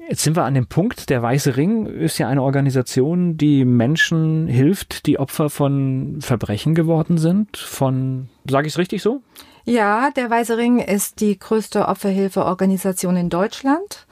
[0.09, 4.47] Jetzt sind wir an dem Punkt, der Weiße Ring ist ja eine Organisation, die Menschen
[4.47, 9.21] hilft, die Opfer von Verbrechen geworden sind, von, sage ich es richtig so?
[9.63, 14.05] Ja, der Weiße Ring ist die größte Opferhilfeorganisation in Deutschland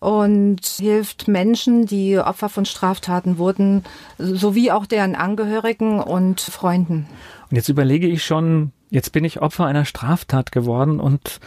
[0.00, 3.84] und hilft Menschen, die Opfer von Straftaten wurden,
[4.18, 7.06] sowie auch deren Angehörigen und Freunden.
[7.50, 11.40] Und jetzt überlege ich schon, jetzt bin ich Opfer einer Straftat geworden und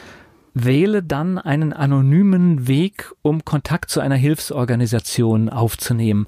[0.54, 6.26] wähle dann einen anonymen Weg, um Kontakt zu einer Hilfsorganisation aufzunehmen.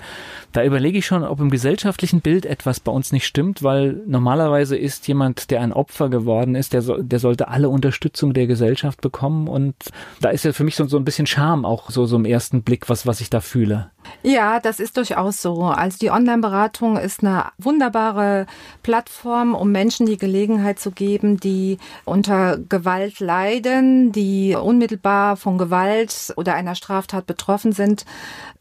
[0.54, 4.78] Da überlege ich schon, ob im gesellschaftlichen Bild etwas bei uns nicht stimmt, weil normalerweise
[4.78, 9.02] ist jemand, der ein Opfer geworden ist, der, so, der sollte alle Unterstützung der Gesellschaft
[9.02, 9.76] bekommen und
[10.22, 12.64] da ist ja für mich so, so ein bisschen Scham auch so, so im ersten
[12.64, 13.92] Blick, was, was ich da fühle.
[14.22, 15.64] Ja, das ist durchaus so.
[15.64, 18.46] Also die Online-Beratung ist eine wunderbare
[18.82, 26.34] Plattform, um Menschen die Gelegenheit zu geben, die unter Gewalt leiden, die unmittelbar von Gewalt
[26.38, 28.06] oder einer Straftat betroffen sind,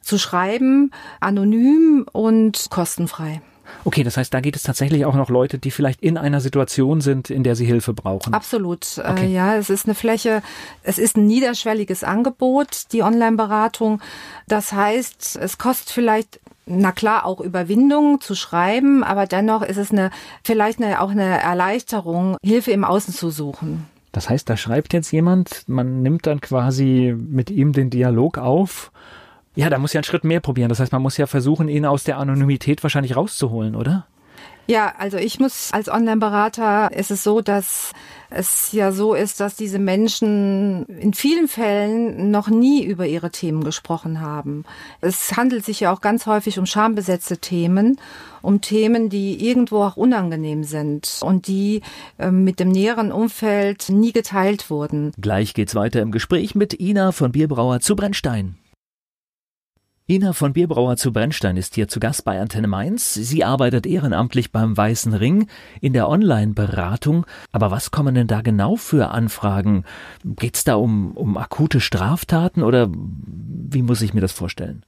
[0.00, 3.40] zu schreiben, anonym und kostenfrei.
[3.84, 7.00] Okay, das heißt, da geht es tatsächlich auch noch Leute, die vielleicht in einer Situation
[7.00, 8.32] sind, in der sie Hilfe brauchen.
[8.32, 8.98] Absolut.
[8.98, 9.32] Äh, okay.
[9.32, 10.42] ja, es ist eine Fläche,
[10.82, 14.00] es ist ein niederschwelliges Angebot, die Online-Beratung.
[14.46, 19.90] Das heißt, es kostet vielleicht na klar, auch Überwindung zu schreiben, aber dennoch ist es
[19.90, 20.10] eine,
[20.44, 23.86] vielleicht eine, auch eine Erleichterung, Hilfe im Außen zu suchen.
[24.12, 28.92] Das heißt, da schreibt jetzt jemand, man nimmt dann quasi mit ihm den Dialog auf.
[29.54, 30.68] Ja, da muss ja einen Schritt mehr probieren.
[30.68, 34.06] Das heißt, man muss ja versuchen, ihn aus der Anonymität wahrscheinlich rauszuholen, oder?
[34.68, 37.92] Ja, also ich muss als Online-Berater ist es so, dass
[38.30, 43.64] es ja so ist, dass diese Menschen in vielen Fällen noch nie über ihre Themen
[43.64, 44.64] gesprochen haben.
[45.00, 47.98] Es handelt sich ja auch ganz häufig um schambesetzte Themen,
[48.40, 51.82] um Themen, die irgendwo auch unangenehm sind und die
[52.18, 55.12] äh, mit dem näheren Umfeld nie geteilt wurden.
[55.20, 58.56] Gleich geht's weiter im Gespräch mit Ina von Bierbrauer zu Brennstein.
[60.08, 63.14] Ina von Bierbrauer zu Brennstein ist hier zu Gast bei Antenne Mainz.
[63.14, 65.46] Sie arbeitet ehrenamtlich beim Weißen Ring
[65.80, 67.24] in der Online-Beratung.
[67.52, 69.84] Aber was kommen denn da genau für Anfragen?
[70.24, 74.84] Geht's da um, um akute Straftaten oder wie muss ich mir das vorstellen?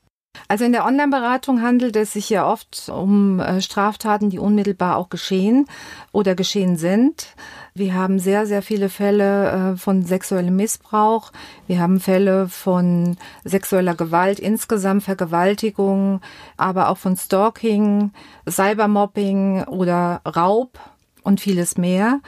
[0.49, 5.09] Also in der Online-Beratung handelt es sich ja oft um äh, Straftaten, die unmittelbar auch
[5.09, 5.67] geschehen
[6.11, 7.29] oder geschehen sind.
[7.77, 11.33] Wir haben sehr, sehr viele Fälle äh, von sexuellem Missbrauch.
[11.67, 16.21] Wir haben Fälle von sexueller Gewalt insgesamt, Vergewaltigung,
[16.57, 18.13] aber auch von Stalking,
[18.49, 20.79] Cybermobbing oder Raub
[21.25, 22.21] und vieles mehr.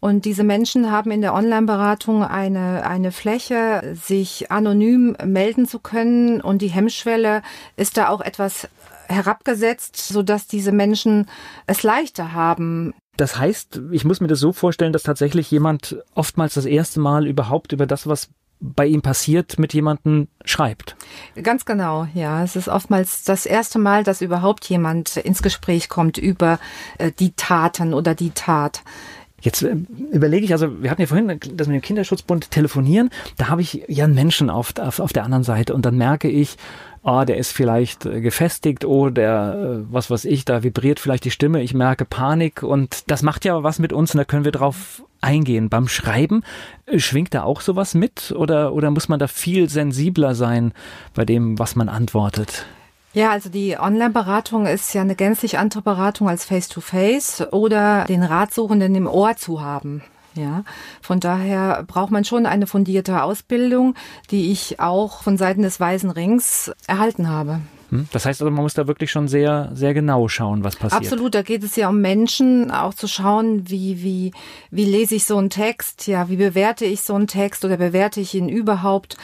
[0.00, 6.42] Und diese Menschen haben in der Online-Beratung eine, eine Fläche, sich anonym melden zu können.
[6.42, 7.40] Und die Hemmschwelle
[7.74, 8.68] ist da auch etwas
[9.08, 11.26] herabgesetzt, sodass diese Menschen
[11.66, 12.92] es leichter haben.
[13.20, 17.26] Das heißt, ich muss mir das so vorstellen, dass tatsächlich jemand oftmals das erste Mal
[17.26, 18.30] überhaupt über das, was
[18.60, 20.96] bei ihm passiert, mit jemandem schreibt.
[21.42, 22.42] Ganz genau, ja.
[22.42, 26.58] Es ist oftmals das erste Mal, dass überhaupt jemand ins Gespräch kommt über
[26.96, 28.82] äh, die Taten oder die Tat.
[29.42, 29.76] Jetzt äh,
[30.12, 33.84] überlege ich, also wir hatten ja vorhin das mit dem Kinderschutzbund telefonieren, da habe ich
[33.86, 36.56] ja einen Menschen auf, auf, auf der anderen Seite und dann merke ich,
[37.02, 41.24] ah, der ist vielleicht äh, gefestigt, oh, der, äh, was weiß ich, da vibriert vielleicht
[41.24, 44.44] die Stimme, ich merke Panik und das macht ja was mit uns und da können
[44.44, 45.68] wir drauf eingehen.
[45.68, 46.42] Beim Schreiben
[46.96, 50.72] schwingt da auch sowas mit oder, oder muss man da viel sensibler sein
[51.14, 52.66] bei dem, was man antwortet?
[53.12, 58.22] Ja, also die Online-Beratung ist ja eine gänzlich andere Beratung als Face-to-Face -face oder den
[58.22, 60.02] Ratsuchenden im Ohr zu haben.
[60.34, 60.64] Ja,
[61.02, 63.94] von daher braucht man schon eine fundierte Ausbildung,
[64.30, 67.60] die ich auch von Seiten des Weißen Rings erhalten habe.
[67.90, 68.08] Hm?
[68.12, 71.02] Das heißt also, man muss da wirklich schon sehr, sehr genau schauen, was passiert.
[71.02, 74.32] Absolut, da geht es ja um Menschen, auch zu schauen, wie, wie,
[74.70, 78.20] wie lese ich so einen Text, ja, wie bewerte ich so einen Text oder bewerte
[78.20, 79.16] ich ihn überhaupt?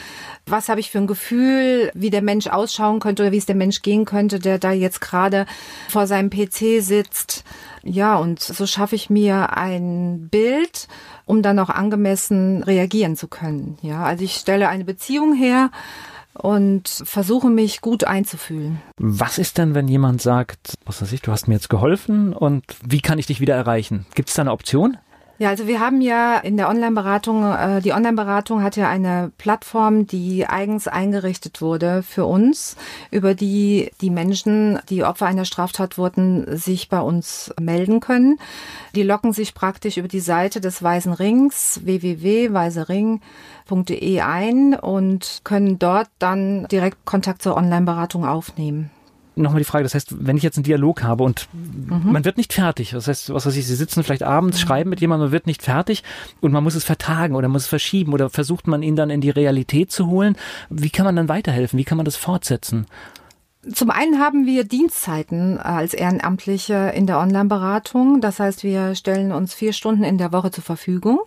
[0.45, 3.55] Was habe ich für ein Gefühl, wie der Mensch ausschauen könnte oder wie es der
[3.55, 5.45] Mensch gehen könnte, der da jetzt gerade
[5.89, 7.43] vor seinem PC sitzt?
[7.83, 10.87] Ja, und so schaffe ich mir ein Bild,
[11.25, 13.77] um dann auch angemessen reagieren zu können.
[13.81, 15.71] Ja, also ich stelle eine Beziehung her,
[16.37, 18.81] und versuche mich gut einzufühlen.
[18.97, 22.63] Was ist denn, wenn jemand sagt, was weiß ich, du hast mir jetzt geholfen und
[22.85, 24.05] wie kann ich dich wieder erreichen?
[24.15, 24.97] Gibt es da eine Option?
[25.39, 30.07] Ja, also wir haben ja in der Online-Beratung, äh, die Online-Beratung hat ja eine Plattform,
[30.07, 32.75] die eigens eingerichtet wurde für uns,
[33.11, 38.39] über die die Menschen, die Opfer einer Straftat wurden, sich bei uns melden können.
[38.95, 46.09] Die locken sich praktisch über die Seite des Weißen Rings, www.weisering.de ein und können dort
[46.17, 48.89] dann direkt Kontakt zur Online-Beratung aufnehmen
[49.37, 52.11] nochmal die Frage, das heißt, wenn ich jetzt einen Dialog habe und mhm.
[52.11, 54.61] man wird nicht fertig, das heißt, was weiß ich, Sie sitzen vielleicht abends, mhm.
[54.61, 56.03] schreiben mit jemandem, man wird nicht fertig
[56.41, 59.21] und man muss es vertagen oder muss es verschieben oder versucht man ihn dann in
[59.21, 60.35] die Realität zu holen.
[60.69, 61.79] Wie kann man dann weiterhelfen?
[61.79, 62.87] Wie kann man das fortsetzen?
[63.73, 68.21] Zum einen haben wir Dienstzeiten als Ehrenamtliche in der Online-Beratung.
[68.21, 71.19] Das heißt, wir stellen uns vier Stunden in der Woche zur Verfügung.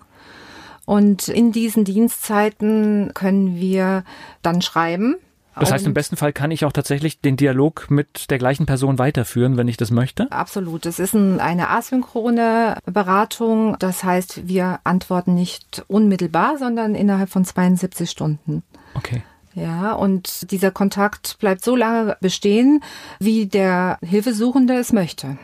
[0.86, 4.04] Und in diesen Dienstzeiten können wir
[4.42, 5.16] dann schreiben.
[5.58, 8.98] Das heißt, im besten Fall kann ich auch tatsächlich den Dialog mit der gleichen Person
[8.98, 10.30] weiterführen, wenn ich das möchte?
[10.30, 10.86] Absolut.
[10.86, 13.76] Es ist ein, eine asynchrone Beratung.
[13.78, 18.62] Das heißt, wir antworten nicht unmittelbar, sondern innerhalb von 72 Stunden.
[18.94, 19.22] Okay.
[19.54, 22.82] Ja, und dieser Kontakt bleibt so lange bestehen,
[23.18, 25.38] wie der Hilfesuchende es möchte.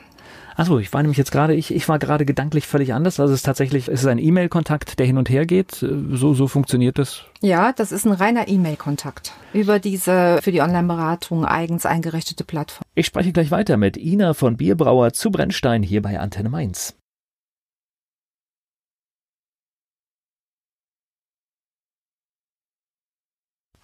[0.56, 3.20] Achso, ich war nämlich jetzt gerade, ich, ich war gerade gedanklich völlig anders.
[3.20, 5.72] Also es ist tatsächlich, es ist ein E-Mail-Kontakt, der hin und her geht.
[5.72, 7.24] So, so funktioniert das.
[7.42, 12.84] Ja, das ist ein reiner E-Mail-Kontakt über diese für die Online-Beratung eigens eingerichtete Plattform.
[12.94, 16.96] Ich spreche gleich weiter mit Ina von Bierbrauer zu Brennstein hier bei Antenne Mainz.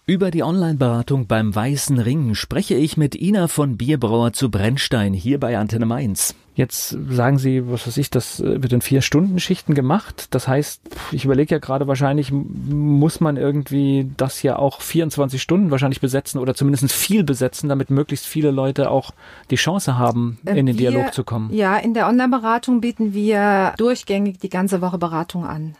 [0.05, 5.39] Über die Online-Beratung beim Weißen Ring spreche ich mit Ina von Bierbrauer zu Brennstein hier
[5.39, 6.35] bei Antenne Mainz.
[6.55, 10.27] Jetzt sagen Sie, was weiß ich, das äh, wird in vier Stunden Schichten gemacht.
[10.31, 10.81] Das heißt,
[11.13, 16.37] ich überlege ja gerade, wahrscheinlich muss man irgendwie das ja auch 24 Stunden wahrscheinlich besetzen
[16.37, 19.11] oder zumindest viel besetzen, damit möglichst viele Leute auch
[19.51, 21.53] die Chance haben, äh, in den wir, Dialog zu kommen.
[21.53, 25.75] Ja, in der Online-Beratung bieten wir durchgängig die ganze Woche Beratung an.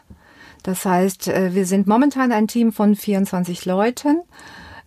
[0.64, 4.22] Das heißt, äh, wir sind momentan ein Team von 24 Leuten,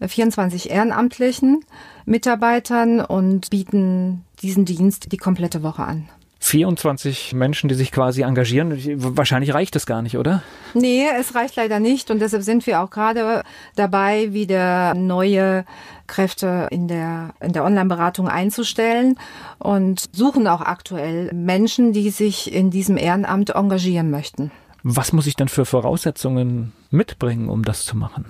[0.06, 1.62] 24 äh, ehrenamtlichen
[2.06, 6.10] Mitarbeitern und bieten diesen Dienst die komplette Woche an.
[6.40, 8.74] 24 Menschen, die sich quasi engagieren.
[9.18, 10.44] Wahrscheinlich reicht das gar nicht, oder?
[10.74, 12.10] Nee, es reicht leider nicht.
[12.10, 13.44] Und deshalb sind wir auch gerade
[13.76, 15.66] dabei, wieder neue
[16.06, 19.20] Kräfte in der, in der Online-Beratung einzustellen
[19.58, 24.52] und suchen auch aktuell Menschen, die sich in diesem Ehrenamt engagieren möchten.
[24.90, 28.26] Was muss ich denn für Voraussetzungen mitbringen, um das zu machen?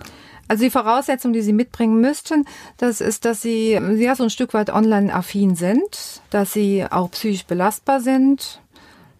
[0.47, 2.45] Also die Voraussetzung, die Sie mitbringen müssten,
[2.77, 7.45] das ist, dass Sie ja so ein Stück weit online-affin sind, dass Sie auch psychisch
[7.45, 8.59] belastbar sind,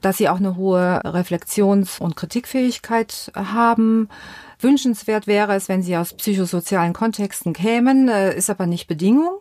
[0.01, 4.09] dass Sie auch eine hohe Reflexions- und Kritikfähigkeit haben.
[4.59, 9.37] Wünschenswert wäre es, wenn Sie aus psychosozialen Kontexten kämen, äh, ist aber nicht Bedingung.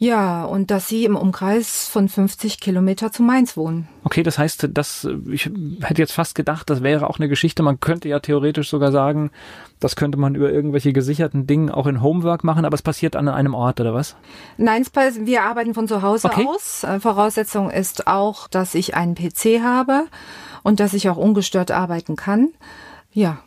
[0.00, 3.88] Ja, und dass Sie im Umkreis von 50 Kilometer zu Mainz wohnen.
[4.04, 7.64] Okay, das heißt, das, ich hätte jetzt fast gedacht, das wäre auch eine Geschichte.
[7.64, 9.32] Man könnte ja theoretisch sogar sagen,
[9.80, 13.28] das könnte man über irgendwelche gesicherten Dinge auch in Homework machen, aber es passiert an
[13.28, 14.14] einem Ort, oder was?
[14.56, 14.86] Nein,
[15.22, 16.46] wir arbeiten von zu Hause okay.
[16.46, 16.84] aus.
[16.84, 20.06] Äh, Voraussetzung ist auch, dass ich einen PC habe
[20.62, 22.50] und dass ich auch ungestört arbeiten kann.
[23.10, 23.38] Ja,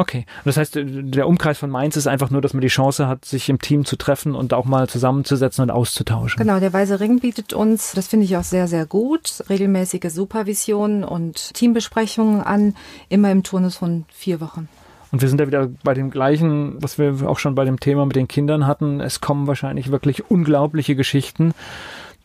[0.00, 0.24] Okay.
[0.46, 3.50] Das heißt, der Umkreis von Mainz ist einfach nur, dass man die Chance hat, sich
[3.50, 6.38] im Team zu treffen und auch mal zusammenzusetzen und auszutauschen.
[6.38, 11.04] Genau, der Weiße Ring bietet uns, das finde ich auch sehr, sehr gut, regelmäßige Supervisionen
[11.04, 12.74] und Teambesprechungen an,
[13.10, 14.70] immer im Turnus von vier Wochen.
[15.12, 18.06] Und wir sind ja wieder bei dem gleichen, was wir auch schon bei dem Thema
[18.06, 19.00] mit den Kindern hatten.
[19.00, 21.52] Es kommen wahrscheinlich wirklich unglaubliche Geschichten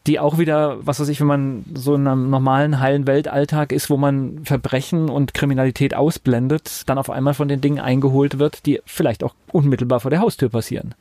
[0.08, 3.90] die auch wieder, was weiß ich, wenn man so in einem normalen, heilen Weltalltag ist,
[3.90, 8.82] wo man Verbrechen und Kriminalität ausblendet, dann auf einmal von den Dingen eingeholt wird, die
[8.86, 10.94] vielleicht auch unmittelbar vor der Haustür passieren.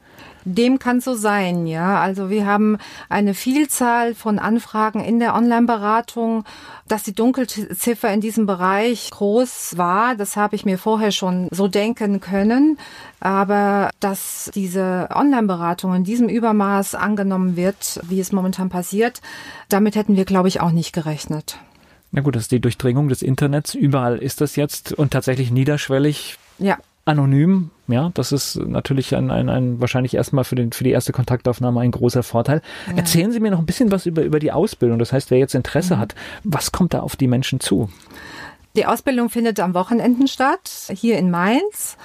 [0.45, 2.01] Dem kann so sein, ja.
[2.01, 6.45] Also wir haben eine Vielzahl von Anfragen in der Online-Beratung.
[6.87, 11.67] Dass die Dunkelziffer in diesem Bereich groß war, das habe ich mir vorher schon so
[11.67, 12.79] denken können.
[13.21, 19.21] Aber dass diese Online-Beratung in diesem Übermaß angenommen wird, wie es momentan passiert,
[19.69, 21.59] damit hätten wir, glaube ich, auch nicht gerechnet.
[22.13, 23.75] Na gut, das ist die Durchdringung des Internets.
[23.75, 26.39] Überall ist das jetzt und tatsächlich niederschwellig.
[26.59, 27.71] Ja anonym.
[27.87, 31.81] Ja, das ist natürlich ein, ein, ein wahrscheinlich erstmal für, den, für die erste Kontaktaufnahme
[31.81, 32.63] ein großer Vorteil.
[32.87, 32.97] Ja.
[32.97, 34.99] Erzählen Sie mir noch ein bisschen was über, über die Ausbildung.
[34.99, 36.01] Das heißt, wer jetzt Interesse mhm.
[36.01, 37.91] hat, was kommt da auf die Menschen zu?
[38.77, 41.97] Die Ausbildung findet am Wochenenden statt, hier in Mainz.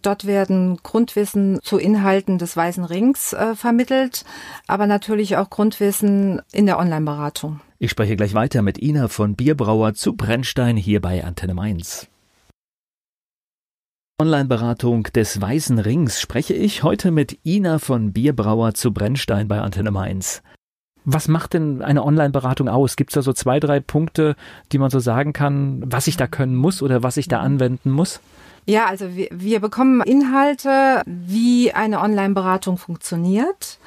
[0.00, 4.24] Dort werden Grundwissen zu Inhalten des Weißen Rings äh, vermittelt,
[4.66, 7.60] aber natürlich auch Grundwissen in der Online-Beratung.
[7.78, 12.08] Ich spreche gleich weiter mit Ina von Bierbrauer zu Brennstein hier bei Antenne Mainz.
[14.20, 19.90] Online-Beratung des Weißen Rings spreche ich heute mit Ina von Bierbrauer zu Brennstein bei Antenne
[19.90, 20.40] Mainz.
[21.04, 22.94] Was macht denn eine Online-Beratung aus?
[22.94, 24.36] Gibt es da so zwei, drei Punkte,
[24.70, 27.90] die man so sagen kann, was ich da können muss oder was ich da anwenden
[27.90, 28.20] muss?
[28.66, 33.80] Ja, also wir, wir bekommen Inhalte, wie eine Online-Beratung funktioniert.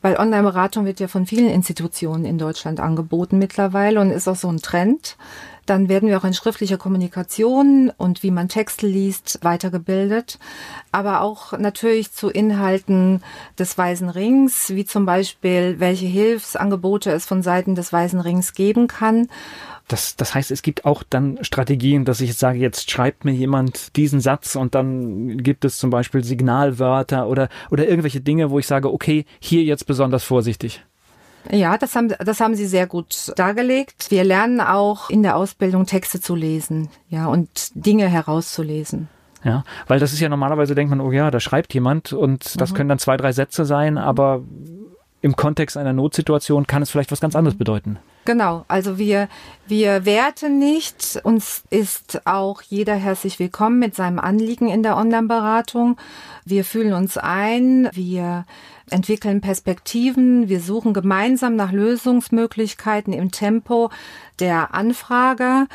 [0.00, 4.48] Weil Online-Beratung wird ja von vielen Institutionen in Deutschland angeboten mittlerweile und ist auch so
[4.48, 5.16] ein Trend.
[5.66, 10.38] Dann werden wir auch in schriftlicher Kommunikation und wie man Texte liest weitergebildet,
[10.90, 13.22] aber auch natürlich zu Inhalten
[13.58, 18.88] des Weißen Rings, wie zum Beispiel, welche Hilfsangebote es von Seiten des Weißen Rings geben
[18.88, 19.28] kann.
[19.88, 23.32] Das, das heißt, es gibt auch dann Strategien, dass ich jetzt sage, jetzt schreibt mir
[23.32, 28.58] jemand diesen Satz und dann gibt es zum Beispiel Signalwörter oder, oder irgendwelche Dinge, wo
[28.58, 30.82] ich sage, okay, hier jetzt besonders vorsichtig.
[31.50, 34.10] Ja, das haben, das haben Sie sehr gut dargelegt.
[34.10, 39.08] Wir lernen auch in der Ausbildung Texte zu lesen, ja, und Dinge herauszulesen.
[39.44, 42.70] Ja, weil das ist ja normalerweise denkt man, oh ja, da schreibt jemand und das
[42.70, 42.76] mhm.
[42.76, 44.42] können dann zwei, drei Sätze sein, aber
[45.20, 47.98] im Kontext einer Notsituation kann es vielleicht was ganz anderes bedeuten.
[48.24, 49.28] Genau, also wir,
[49.66, 51.20] wir werten nicht.
[51.24, 55.96] Uns ist auch jeder herzlich willkommen mit seinem Anliegen in der Online-Beratung.
[56.44, 58.44] Wir fühlen uns ein, wir
[58.90, 63.90] entwickeln Perspektiven, wir suchen gemeinsam nach Lösungsmöglichkeiten im Tempo
[64.38, 65.66] der Anfrage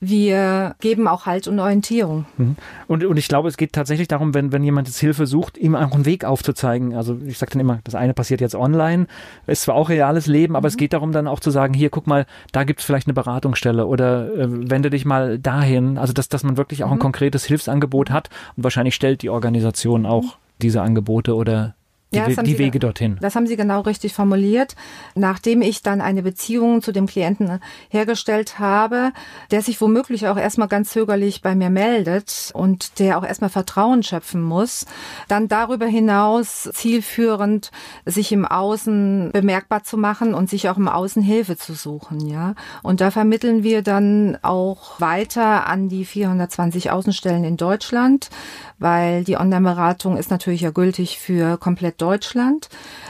[0.00, 2.24] wir geben auch Halt und Orientierung.
[2.38, 2.56] Mhm.
[2.88, 5.76] Und, und ich glaube, es geht tatsächlich darum, wenn, wenn jemand jetzt Hilfe sucht, ihm
[5.76, 6.94] auch einen Weg aufzuzeigen.
[6.94, 9.06] Also ich sage dann immer, das eine passiert jetzt online,
[9.46, 10.70] ist zwar auch reales Leben, aber mhm.
[10.70, 13.14] es geht darum dann auch zu sagen, hier, guck mal, da gibt es vielleicht eine
[13.14, 15.98] Beratungsstelle oder äh, wende dich mal dahin.
[15.98, 17.02] Also dass, dass man wirklich auch ein mhm.
[17.02, 21.74] konkretes Hilfsangebot hat und wahrscheinlich stellt die Organisation auch diese Angebote oder
[22.12, 23.18] die, ja, die Wege Sie, dorthin.
[23.20, 24.74] Das haben Sie genau richtig formuliert.
[25.14, 29.12] Nachdem ich dann eine Beziehung zu dem Klienten hergestellt habe,
[29.50, 34.02] der sich womöglich auch erstmal ganz zögerlich bei mir meldet und der auch erstmal Vertrauen
[34.02, 34.86] schöpfen muss,
[35.28, 37.70] dann darüber hinaus zielführend
[38.04, 42.54] sich im Außen bemerkbar zu machen und sich auch im Außen Hilfe zu suchen, ja.
[42.82, 48.30] Und da vermitteln wir dann auch weiter an die 420 Außenstellen in Deutschland,
[48.78, 52.68] weil die Online-Beratung ist natürlich ja gültig für komplett Deutschland.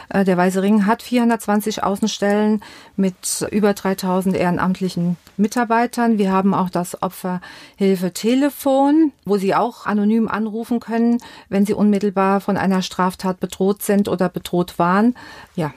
[0.08, 2.62] Äh, der Weiße Ring hat 420 Außenstellen
[2.96, 6.18] mit über 3000 ehrenamtlichen Mitarbeitern.
[6.18, 11.18] Wir haben auch das Opferhilfe-Telefon, wo Sie auch anonym anrufen können,
[11.48, 15.14] wenn Sie unmittelbar von einer Straftat bedroht sind oder bedroht waren.
[15.54, 15.72] Ja,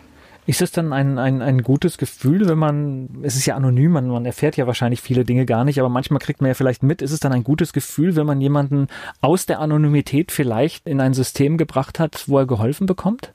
[0.46, 4.08] ist es dann ein, ein, ein gutes Gefühl, wenn man, es ist ja anonym, man,
[4.08, 7.02] man erfährt ja wahrscheinlich viele Dinge gar nicht, aber manchmal kriegt man ja vielleicht mit,
[7.02, 8.88] ist es dann ein gutes Gefühl, wenn man jemanden
[9.22, 13.34] aus der Anonymität vielleicht in ein System gebracht hat, wo er geholfen bekommt?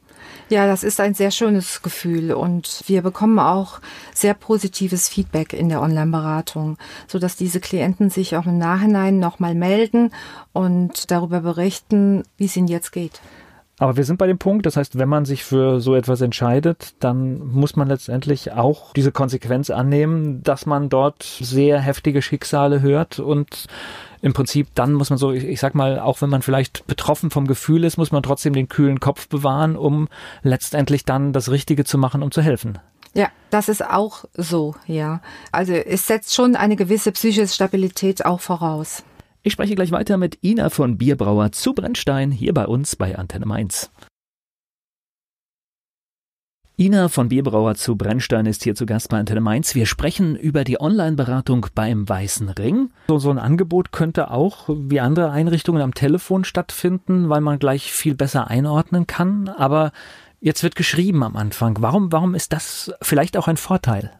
[0.51, 3.81] Ja, das ist ein sehr schönes Gefühl und wir bekommen auch
[4.15, 9.55] sehr positives Feedback in der Online-Beratung, so dass diese Klienten sich auch im Nachhinein nochmal
[9.55, 10.11] melden
[10.53, 13.21] und darüber berichten, wie es ihnen jetzt geht.
[13.79, 16.95] Aber wir sind bei dem Punkt, das heißt, wenn man sich für so etwas entscheidet,
[16.99, 23.21] dann muss man letztendlich auch diese Konsequenz annehmen, dass man dort sehr heftige Schicksale hört
[23.21, 23.67] und
[24.21, 27.31] im Prinzip dann muss man so, ich, ich sag mal, auch wenn man vielleicht betroffen
[27.31, 30.09] vom Gefühl ist, muss man trotzdem den kühlen Kopf bewahren, um
[30.43, 32.79] letztendlich dann das Richtige zu machen, um zu helfen.
[33.15, 35.21] Ja, das ist auch so, ja.
[35.53, 39.05] Also es setzt schon eine gewisse psychische Stabilität auch voraus.
[39.49, 43.47] Ich spreche gleich weiter mit Ina von Bierbrauer zu Brennstein hier bei uns bei Antenne
[43.47, 43.91] Mainz.
[46.77, 49.75] Ina von Bierbrauer zu Brennstein ist hier zu Gast bei Antenne Mainz.
[49.75, 52.91] Wir sprechen über die Online-Beratung beim Weißen Ring.
[53.09, 57.91] So, so ein Angebot könnte auch wie andere Einrichtungen am Telefon stattfinden, weil man gleich
[57.91, 59.49] viel besser einordnen kann.
[59.49, 59.93] Aber
[60.41, 61.79] jetzt wird geschrieben am Anfang.
[61.81, 64.13] Warum, warum ist das vielleicht auch ein Vorteil?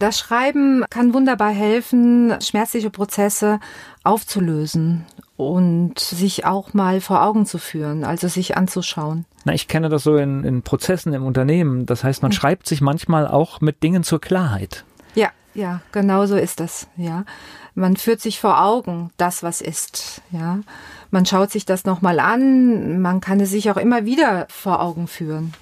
[0.00, 3.60] Das Schreiben kann wunderbar helfen, schmerzliche Prozesse
[4.02, 5.04] aufzulösen
[5.36, 9.26] und sich auch mal vor Augen zu führen, also sich anzuschauen.
[9.44, 11.84] Na, ich kenne das so in, in Prozessen im Unternehmen.
[11.84, 12.34] Das heißt, man mhm.
[12.34, 14.86] schreibt sich manchmal auch mit Dingen zur Klarheit.
[15.14, 17.26] Ja, ja, genau so ist das, ja.
[17.74, 20.60] Man führt sich vor Augen das, was ist, ja.
[21.10, 25.08] Man schaut sich das nochmal an, man kann es sich auch immer wieder vor Augen
[25.08, 25.52] führen.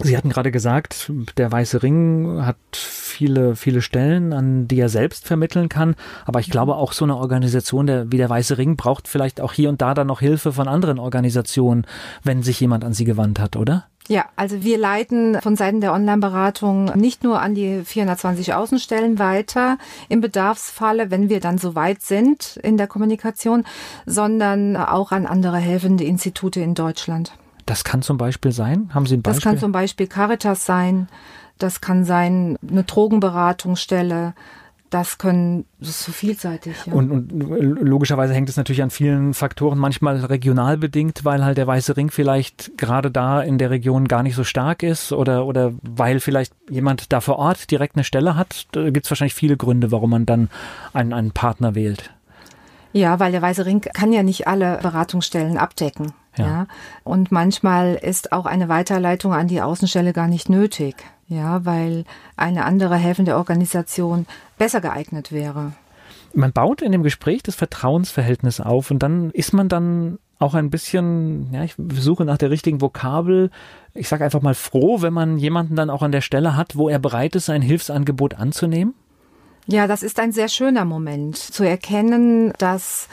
[0.00, 5.26] Sie hatten gerade gesagt, der Weiße Ring hat viele, viele Stellen, an die er selbst
[5.26, 5.94] vermitteln kann.
[6.24, 9.52] Aber ich glaube auch so eine Organisation der, wie der Weiße Ring braucht vielleicht auch
[9.52, 11.86] hier und da dann noch Hilfe von anderen Organisationen,
[12.24, 13.86] wenn sich jemand an sie gewandt hat, oder?
[14.08, 19.78] Ja, also wir leiten von Seiten der Online-Beratung nicht nur an die 420 Außenstellen weiter
[20.08, 23.64] im Bedarfsfalle, wenn wir dann so weit sind in der Kommunikation,
[24.04, 27.32] sondern auch an andere helfende Institute in Deutschland.
[27.72, 28.90] Das kann zum Beispiel sein?
[28.92, 29.40] Haben Sie ein Beispiel?
[29.40, 31.08] Das kann zum Beispiel Caritas sein.
[31.56, 34.34] Das kann sein eine Drogenberatungsstelle.
[34.90, 36.76] Das können, das ist so vielseitig.
[36.84, 36.92] Ja.
[36.92, 37.30] Und, und
[37.80, 42.10] logischerweise hängt es natürlich an vielen Faktoren, manchmal regional bedingt, weil halt der Weiße Ring
[42.10, 46.52] vielleicht gerade da in der Region gar nicht so stark ist oder, oder weil vielleicht
[46.68, 48.66] jemand da vor Ort direkt eine Stelle hat.
[48.72, 50.50] Da gibt es wahrscheinlich viele Gründe, warum man dann
[50.92, 52.10] einen, einen Partner wählt.
[52.92, 56.12] Ja, weil der Weiße Ring kann ja nicht alle Beratungsstellen abdecken.
[56.36, 56.46] Ja.
[56.46, 56.66] ja.
[57.04, 60.96] Und manchmal ist auch eine Weiterleitung an die Außenstelle gar nicht nötig.
[61.28, 62.04] Ja, weil
[62.36, 64.26] eine andere helfende Organisation
[64.58, 65.72] besser geeignet wäre.
[66.34, 70.70] Man baut in dem Gespräch das Vertrauensverhältnis auf und dann ist man dann auch ein
[70.70, 73.50] bisschen, ja, ich suche nach der richtigen Vokabel.
[73.94, 76.88] Ich sage einfach mal froh, wenn man jemanden dann auch an der Stelle hat, wo
[76.88, 78.94] er bereit ist, ein Hilfsangebot anzunehmen.
[79.66, 83.08] Ja, das ist ein sehr schöner Moment, zu erkennen, dass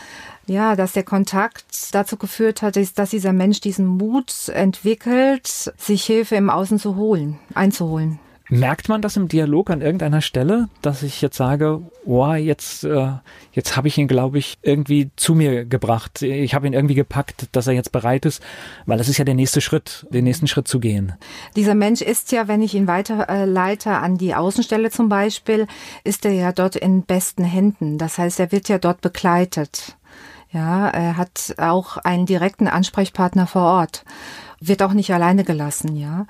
[0.50, 5.48] ja, dass der Kontakt dazu geführt hat, ist, dass dieser Mensch diesen Mut entwickelt,
[5.78, 8.20] sich Hilfe im Außen zu holen, einzuholen.
[8.52, 13.12] Merkt man das im Dialog an irgendeiner Stelle, dass ich jetzt sage, oh, jetzt, äh,
[13.52, 16.24] jetzt habe ich ihn, glaube ich, irgendwie zu mir gebracht.
[16.24, 18.42] Ich habe ihn irgendwie gepackt, dass er jetzt bereit ist,
[18.88, 21.14] weil das ist ja der nächste Schritt, den nächsten Schritt zu gehen.
[21.56, 25.68] Dieser Mensch ist ja, wenn ich ihn weiterleite an die Außenstelle zum Beispiel,
[26.04, 28.00] ist er ja dort in besten Händen.
[28.00, 29.96] Das heißt, er wird ja dort begleitet.
[30.52, 34.04] Ja, er hat auch einen direkten Ansprechpartner vor Ort,
[34.60, 36.26] wird auch nicht alleine gelassen, ja.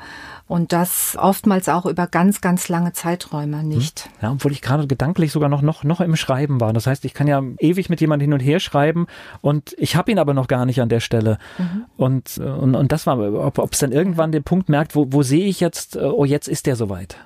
[0.47, 4.05] Und das oftmals auch über ganz, ganz lange Zeiträume nicht.
[4.05, 4.11] Hm.
[4.21, 6.73] Ja, obwohl ich gerade gedanklich sogar noch, noch, noch im Schreiben war.
[6.73, 9.07] Das heißt, ich kann ja ewig mit jemandem hin und her schreiben
[9.41, 11.37] und ich habe ihn aber noch gar nicht an der Stelle.
[11.57, 11.85] Mhm.
[11.97, 15.45] Und, und, und das war, ob es dann irgendwann den Punkt merkt, wo, wo sehe
[15.45, 17.17] ich jetzt, oh, jetzt ist der soweit.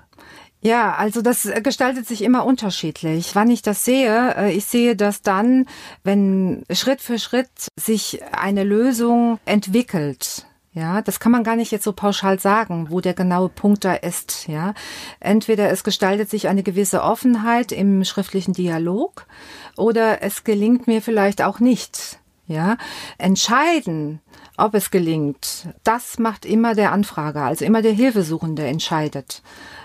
[0.66, 3.36] Ja, also das gestaltet sich immer unterschiedlich.
[3.36, 5.66] Wann ich das sehe, äh, ich sehe das dann,
[6.06, 10.48] wenn Schritt für Schritt sich eine Lösung entwickelt.
[10.72, 13.94] Ja, das kann man gar nicht jetzt so pauschal sagen, wo der genaue Punkt da
[13.94, 14.48] ist.
[14.48, 14.74] Ja,
[15.20, 19.28] entweder es gestaltet sich eine gewisse Offenheit im schriftlichen Dialog
[19.76, 22.20] oder es gelingt mir vielleicht auch nicht.
[22.48, 22.78] Ja,
[23.18, 24.22] entscheiden,
[24.58, 29.42] ob es gelingt, das macht immer der Anfrager, also immer der Hilfesuchende entscheidet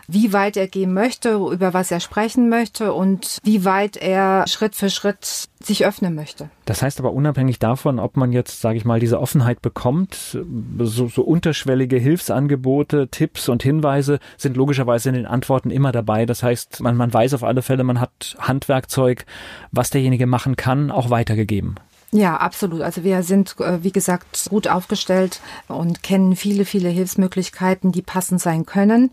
[0.09, 4.75] wie weit er gehen möchte, über was er sprechen möchte und wie weit er Schritt
[4.75, 6.49] für Schritt sich öffnen möchte.
[6.65, 10.39] Das heißt aber unabhängig davon, ob man jetzt, sage ich mal, diese Offenheit bekommt,
[10.79, 16.25] so, so unterschwellige Hilfsangebote, Tipps und Hinweise sind logischerweise in den Antworten immer dabei.
[16.27, 19.27] Das heißt, man, man weiß auf alle Fälle, man hat Handwerkzeug,
[19.73, 21.75] was derjenige machen kann, auch weitergegeben.
[22.11, 22.81] Ja, absolut.
[22.81, 28.41] Also wir sind, äh, wie gesagt, gut aufgestellt und kennen viele, viele Hilfsmöglichkeiten, die passend
[28.41, 29.11] sein können.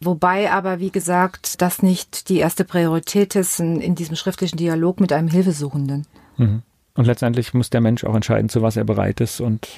[0.00, 5.12] Wobei aber, wie gesagt, das nicht die erste Priorität ist in, diesem schriftlichen Dialog mit
[5.12, 6.06] einem Hilfesuchenden.
[6.36, 6.62] Mhm.
[6.94, 9.68] Und letztendlich muss der Mensch auch entscheiden, zu was er bereit ist und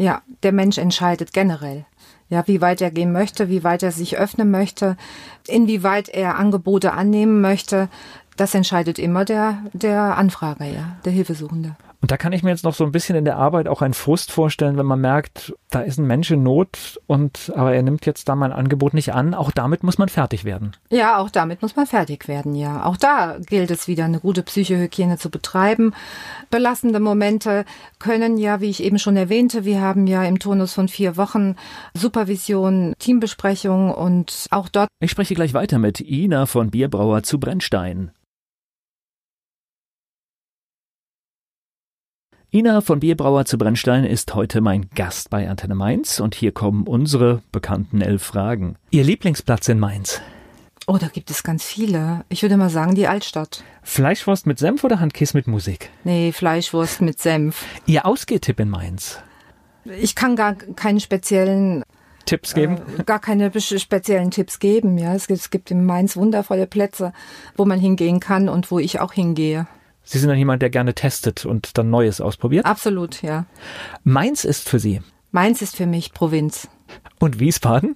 [0.00, 1.84] ja, der Mensch entscheidet generell.
[2.30, 4.96] Ja, wie weit er gehen möchte, wie weit er sich öffnen möchte,
[5.48, 7.88] inwieweit er Angebote annehmen möchte,
[8.36, 11.74] das entscheidet immer der, der Anfrager, ja, der Hilfesuchende.
[12.00, 13.94] Und da kann ich mir jetzt noch so ein bisschen in der Arbeit auch einen
[13.94, 18.06] Frust vorstellen, wenn man merkt, da ist ein Mensch in Not und aber er nimmt
[18.06, 19.34] jetzt da mein Angebot nicht an.
[19.34, 20.76] Auch damit muss man fertig werden.
[20.90, 22.84] Ja, auch damit muss man fertig werden, ja.
[22.84, 25.92] Auch da gilt es wieder, eine gute Psychohygiene zu betreiben.
[26.50, 27.64] Belastende Momente
[27.98, 31.56] können ja, wie ich eben schon erwähnte, wir haben ja im Tonus von vier Wochen
[31.94, 34.88] Supervision, Teambesprechung und auch dort.
[35.00, 38.12] Ich spreche gleich weiter mit Ina von Bierbrauer zu Brennstein.
[42.50, 46.86] Ina von Bierbrauer zu Brennstein ist heute mein Gast bei Antenne Mainz und hier kommen
[46.86, 48.76] unsere bekannten elf Fragen.
[48.88, 50.22] Ihr Lieblingsplatz in Mainz?
[50.86, 52.24] Oh, da gibt es ganz viele.
[52.30, 53.62] Ich würde mal sagen, die Altstadt.
[53.82, 55.90] Fleischwurst mit Senf oder Handkiss mit Musik?
[56.04, 57.66] Nee, Fleischwurst mit Senf.
[57.84, 59.18] Ihr Ausgehtipp in Mainz?
[59.84, 61.84] Ich kann gar keinen speziellen
[62.24, 62.78] Tipps geben?
[62.98, 64.96] Äh, gar keine speziellen Tipps geben.
[64.96, 67.12] Ja, es gibt, es gibt in Mainz wundervolle Plätze,
[67.58, 69.66] wo man hingehen kann und wo ich auch hingehe.
[70.10, 72.64] Sie sind dann jemand, der gerne testet und dann Neues ausprobiert?
[72.64, 73.44] Absolut, ja.
[74.04, 75.02] Mainz ist für Sie?
[75.32, 76.66] Mainz ist für mich Provinz.
[77.18, 77.94] Und Wiesbaden?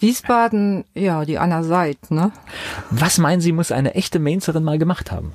[0.00, 2.32] Wiesbaden, ja, die Anna Seid, ne?
[2.90, 5.32] Was meinen Sie, muss eine echte Mainzerin mal gemacht haben?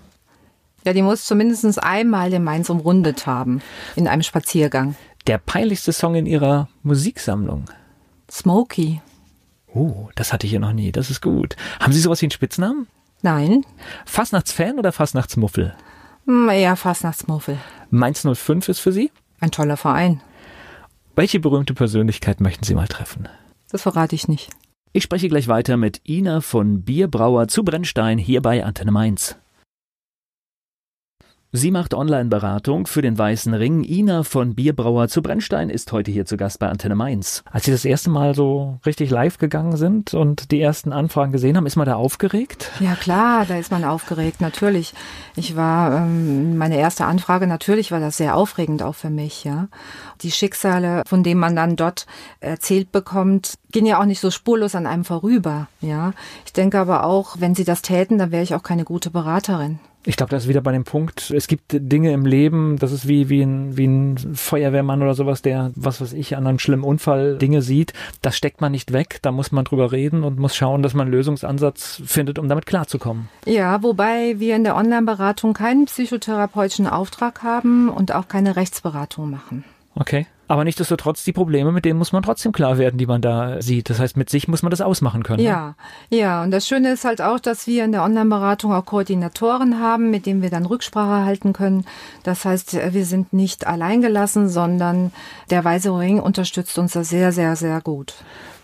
[0.84, 3.62] Ja, die muss zumindest einmal den Mainz umrundet haben,
[3.96, 4.98] in einem Spaziergang.
[5.26, 7.70] Der peinlichste Song in Ihrer Musiksammlung?
[8.30, 9.00] Smokey.
[9.74, 11.56] Oh, das hatte ich ja noch nie, das ist gut.
[11.80, 12.88] Haben Sie sowas wie einen Spitznamen?
[13.26, 13.66] Nein.
[14.06, 15.74] Fastnachtsfan oder Fastnachtsmuffel?
[16.28, 17.58] Hm, eher Fastnachtsmuffel.
[17.90, 19.10] Mainz 05 ist für Sie?
[19.40, 20.22] Ein toller Verein.
[21.16, 23.28] Welche berühmte Persönlichkeit möchten Sie mal treffen?
[23.72, 24.52] Das verrate ich nicht.
[24.94, 29.36] Ich spreche gleich weiter mit Ina von Bierbrauer zu Brennstein hier bei Antenne Mainz.
[31.56, 33.86] Sie macht Online-Beratung für den Weißen Ring.
[33.86, 37.46] Ina von Bierbrauer zu Brennstein ist heute hier zu Gast bei Antenne Mainz.
[37.50, 41.56] Als Sie das erste Mal so richtig live gegangen sind und die ersten Anfragen gesehen
[41.56, 42.72] haben, ist man da aufgeregt?
[42.82, 44.94] Ja klar, da ist man aufgeregt, natürlich.
[45.38, 49.70] Ich war, ähm, meine erste Anfrage, natürlich war das sehr aufregend auch für mich, ja.
[50.24, 52.06] Die Schicksale, von denen man dann dort
[52.42, 56.12] erzählt bekommt, gehen ja auch nicht so spurlos an einem vorüber, ja.
[56.46, 59.80] Ich denke aber auch, wenn sie das täten, dann wäre ich auch keine gute Beraterin.
[60.06, 63.08] Ich glaube, das ist wieder bei dem Punkt, es gibt Dinge im Leben, das ist
[63.08, 66.84] wie, wie, ein, wie ein Feuerwehrmann oder sowas, der, was weiß ich, an einem schlimmen
[66.84, 67.94] Unfall Dinge sieht.
[68.22, 71.08] Das steckt man nicht weg, da muss man drüber reden und muss schauen, dass man
[71.08, 73.30] einen Lösungsansatz findet, um damit klarzukommen.
[73.46, 79.64] Ja, wobei wir in der Online-Beratung keinen psychotherapeutischen Auftrag haben und auch keine Rechtsberatung machen.
[79.96, 80.28] Okay.
[80.48, 83.90] Aber nichtsdestotrotz, die Probleme, mit denen muss man trotzdem klar werden, die man da sieht.
[83.90, 85.42] Das heißt, mit sich muss man das ausmachen können.
[85.42, 85.50] Ne?
[85.50, 85.74] Ja,
[86.12, 86.18] ne?
[86.18, 86.44] ja.
[86.44, 90.28] Und das Schöne ist halt auch, dass wir in der Online-Beratung auch Koordinatoren haben, mit
[90.28, 91.86] denen wir dann Rücksprache halten können.
[92.24, 95.12] Das heißt, wir sind nicht alleingelassen, sondern
[95.50, 98.14] der Weise Ring unterstützt uns da sehr, sehr, sehr gut.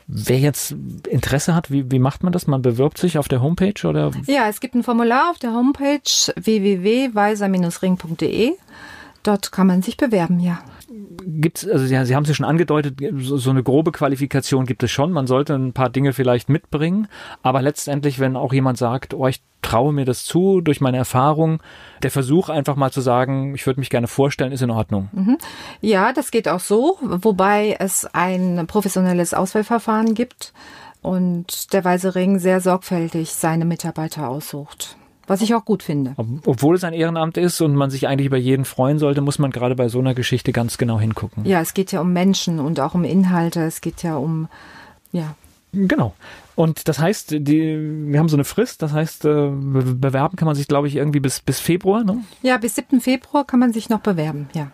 [0.08, 0.76] Wer jetzt
[1.08, 2.46] Interesse hat, wie, wie macht man das?
[2.46, 4.12] Man bewirbt sich auf der Homepage oder?
[4.28, 6.02] Ja, es gibt ein Formular auf der Homepage
[6.36, 8.52] www.weiser-ring.de.
[9.24, 10.60] Dort kann man sich bewerben, ja
[11.26, 14.84] gibt also Sie, Sie haben es ja schon angedeutet, so, so, eine grobe Qualifikation gibt
[14.84, 15.12] es schon.
[15.12, 17.08] Man sollte ein paar Dinge vielleicht mitbringen,
[17.42, 21.62] aber letztendlich, wenn auch jemand sagt, oh, ich traue mir das zu durch meine Erfahrung,
[22.04, 25.10] der Versuch einfach mal zu sagen, ich würde mich gerne vorstellen, ist in Ordnung.
[25.12, 25.38] Mhm.
[25.82, 30.54] Ja, das geht auch so, wobei es ein professionelles Auswahlverfahren gibt
[31.02, 34.98] und der Weiße Ring sehr sorgfältig seine Mitarbeiter aussucht
[35.32, 36.14] was ich auch gut finde.
[36.46, 39.50] Obwohl es ein Ehrenamt ist und man sich eigentlich über jeden freuen sollte, muss man
[39.52, 41.46] gerade bei so einer Geschichte ganz genau hingucken.
[41.46, 43.62] Ja, es geht ja um Menschen und auch um Inhalte.
[43.62, 44.50] Es geht ja um,
[45.14, 45.36] ja.
[45.72, 46.14] Genau.
[46.56, 47.78] Und das heißt, die,
[48.12, 51.22] wir haben so eine Frist, das heißt, äh, bewerben kann man sich, glaube ich, irgendwie
[51.22, 52.18] bis, bis Februar, ne?
[52.42, 53.00] Ja, bis 7.
[53.00, 54.70] Februar kann man sich noch bewerben, ja.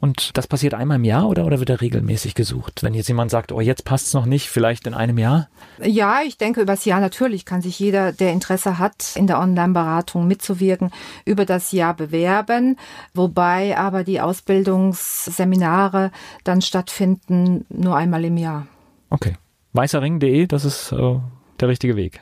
[0.00, 2.82] Und das passiert einmal im Jahr oder, oder wird er regelmäßig gesucht?
[2.82, 5.48] Wenn jetzt jemand sagt, oh, jetzt passt es noch nicht, vielleicht in einem Jahr?
[5.82, 10.26] Ja, ich denke, übers Jahr natürlich kann sich jeder, der Interesse hat, in der Online-Beratung
[10.26, 10.90] mitzuwirken,
[11.26, 12.78] über das Jahr bewerben.
[13.12, 16.12] Wobei aber die Ausbildungsseminare
[16.44, 18.66] dann stattfinden nur einmal im Jahr.
[19.10, 19.36] Okay.
[19.74, 21.18] Weißerring.de, das ist äh,
[21.60, 22.20] der richtige Weg.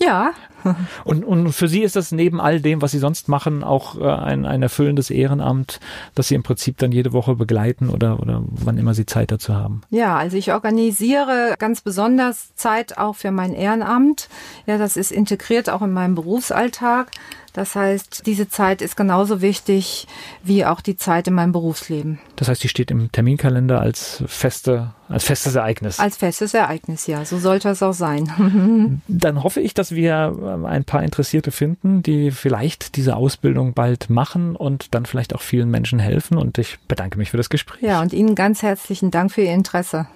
[0.00, 0.32] Ja.
[1.04, 4.04] und, und für Sie ist das neben all dem, was Sie sonst machen, auch äh,
[4.04, 5.80] ein, ein erfüllendes Ehrenamt,
[6.14, 9.54] das Sie im Prinzip dann jede Woche begleiten oder, oder wann immer Sie Zeit dazu
[9.54, 9.82] haben?
[9.90, 14.28] Ja, also ich organisiere ganz besonders Zeit auch für mein Ehrenamt.
[14.66, 17.10] Ja, das ist integriert auch in meinem Berufsalltag.
[17.52, 20.06] Das heißt, diese Zeit ist genauso wichtig
[20.42, 22.20] wie auch die Zeit in meinem Berufsleben.
[22.36, 25.98] Das heißt, die steht im Terminkalender als feste, als festes Ereignis.
[25.98, 27.24] Als festes Ereignis, ja.
[27.24, 29.02] So sollte es auch sein.
[29.08, 34.56] Dann hoffe ich, dass wir ein paar Interessierte finden, die vielleicht diese Ausbildung bald machen
[34.56, 36.38] und dann vielleicht auch vielen Menschen helfen.
[36.38, 37.82] Und ich bedanke mich für das Gespräch.
[37.82, 40.06] Ja, und Ihnen ganz herzlichen Dank für Ihr Interesse.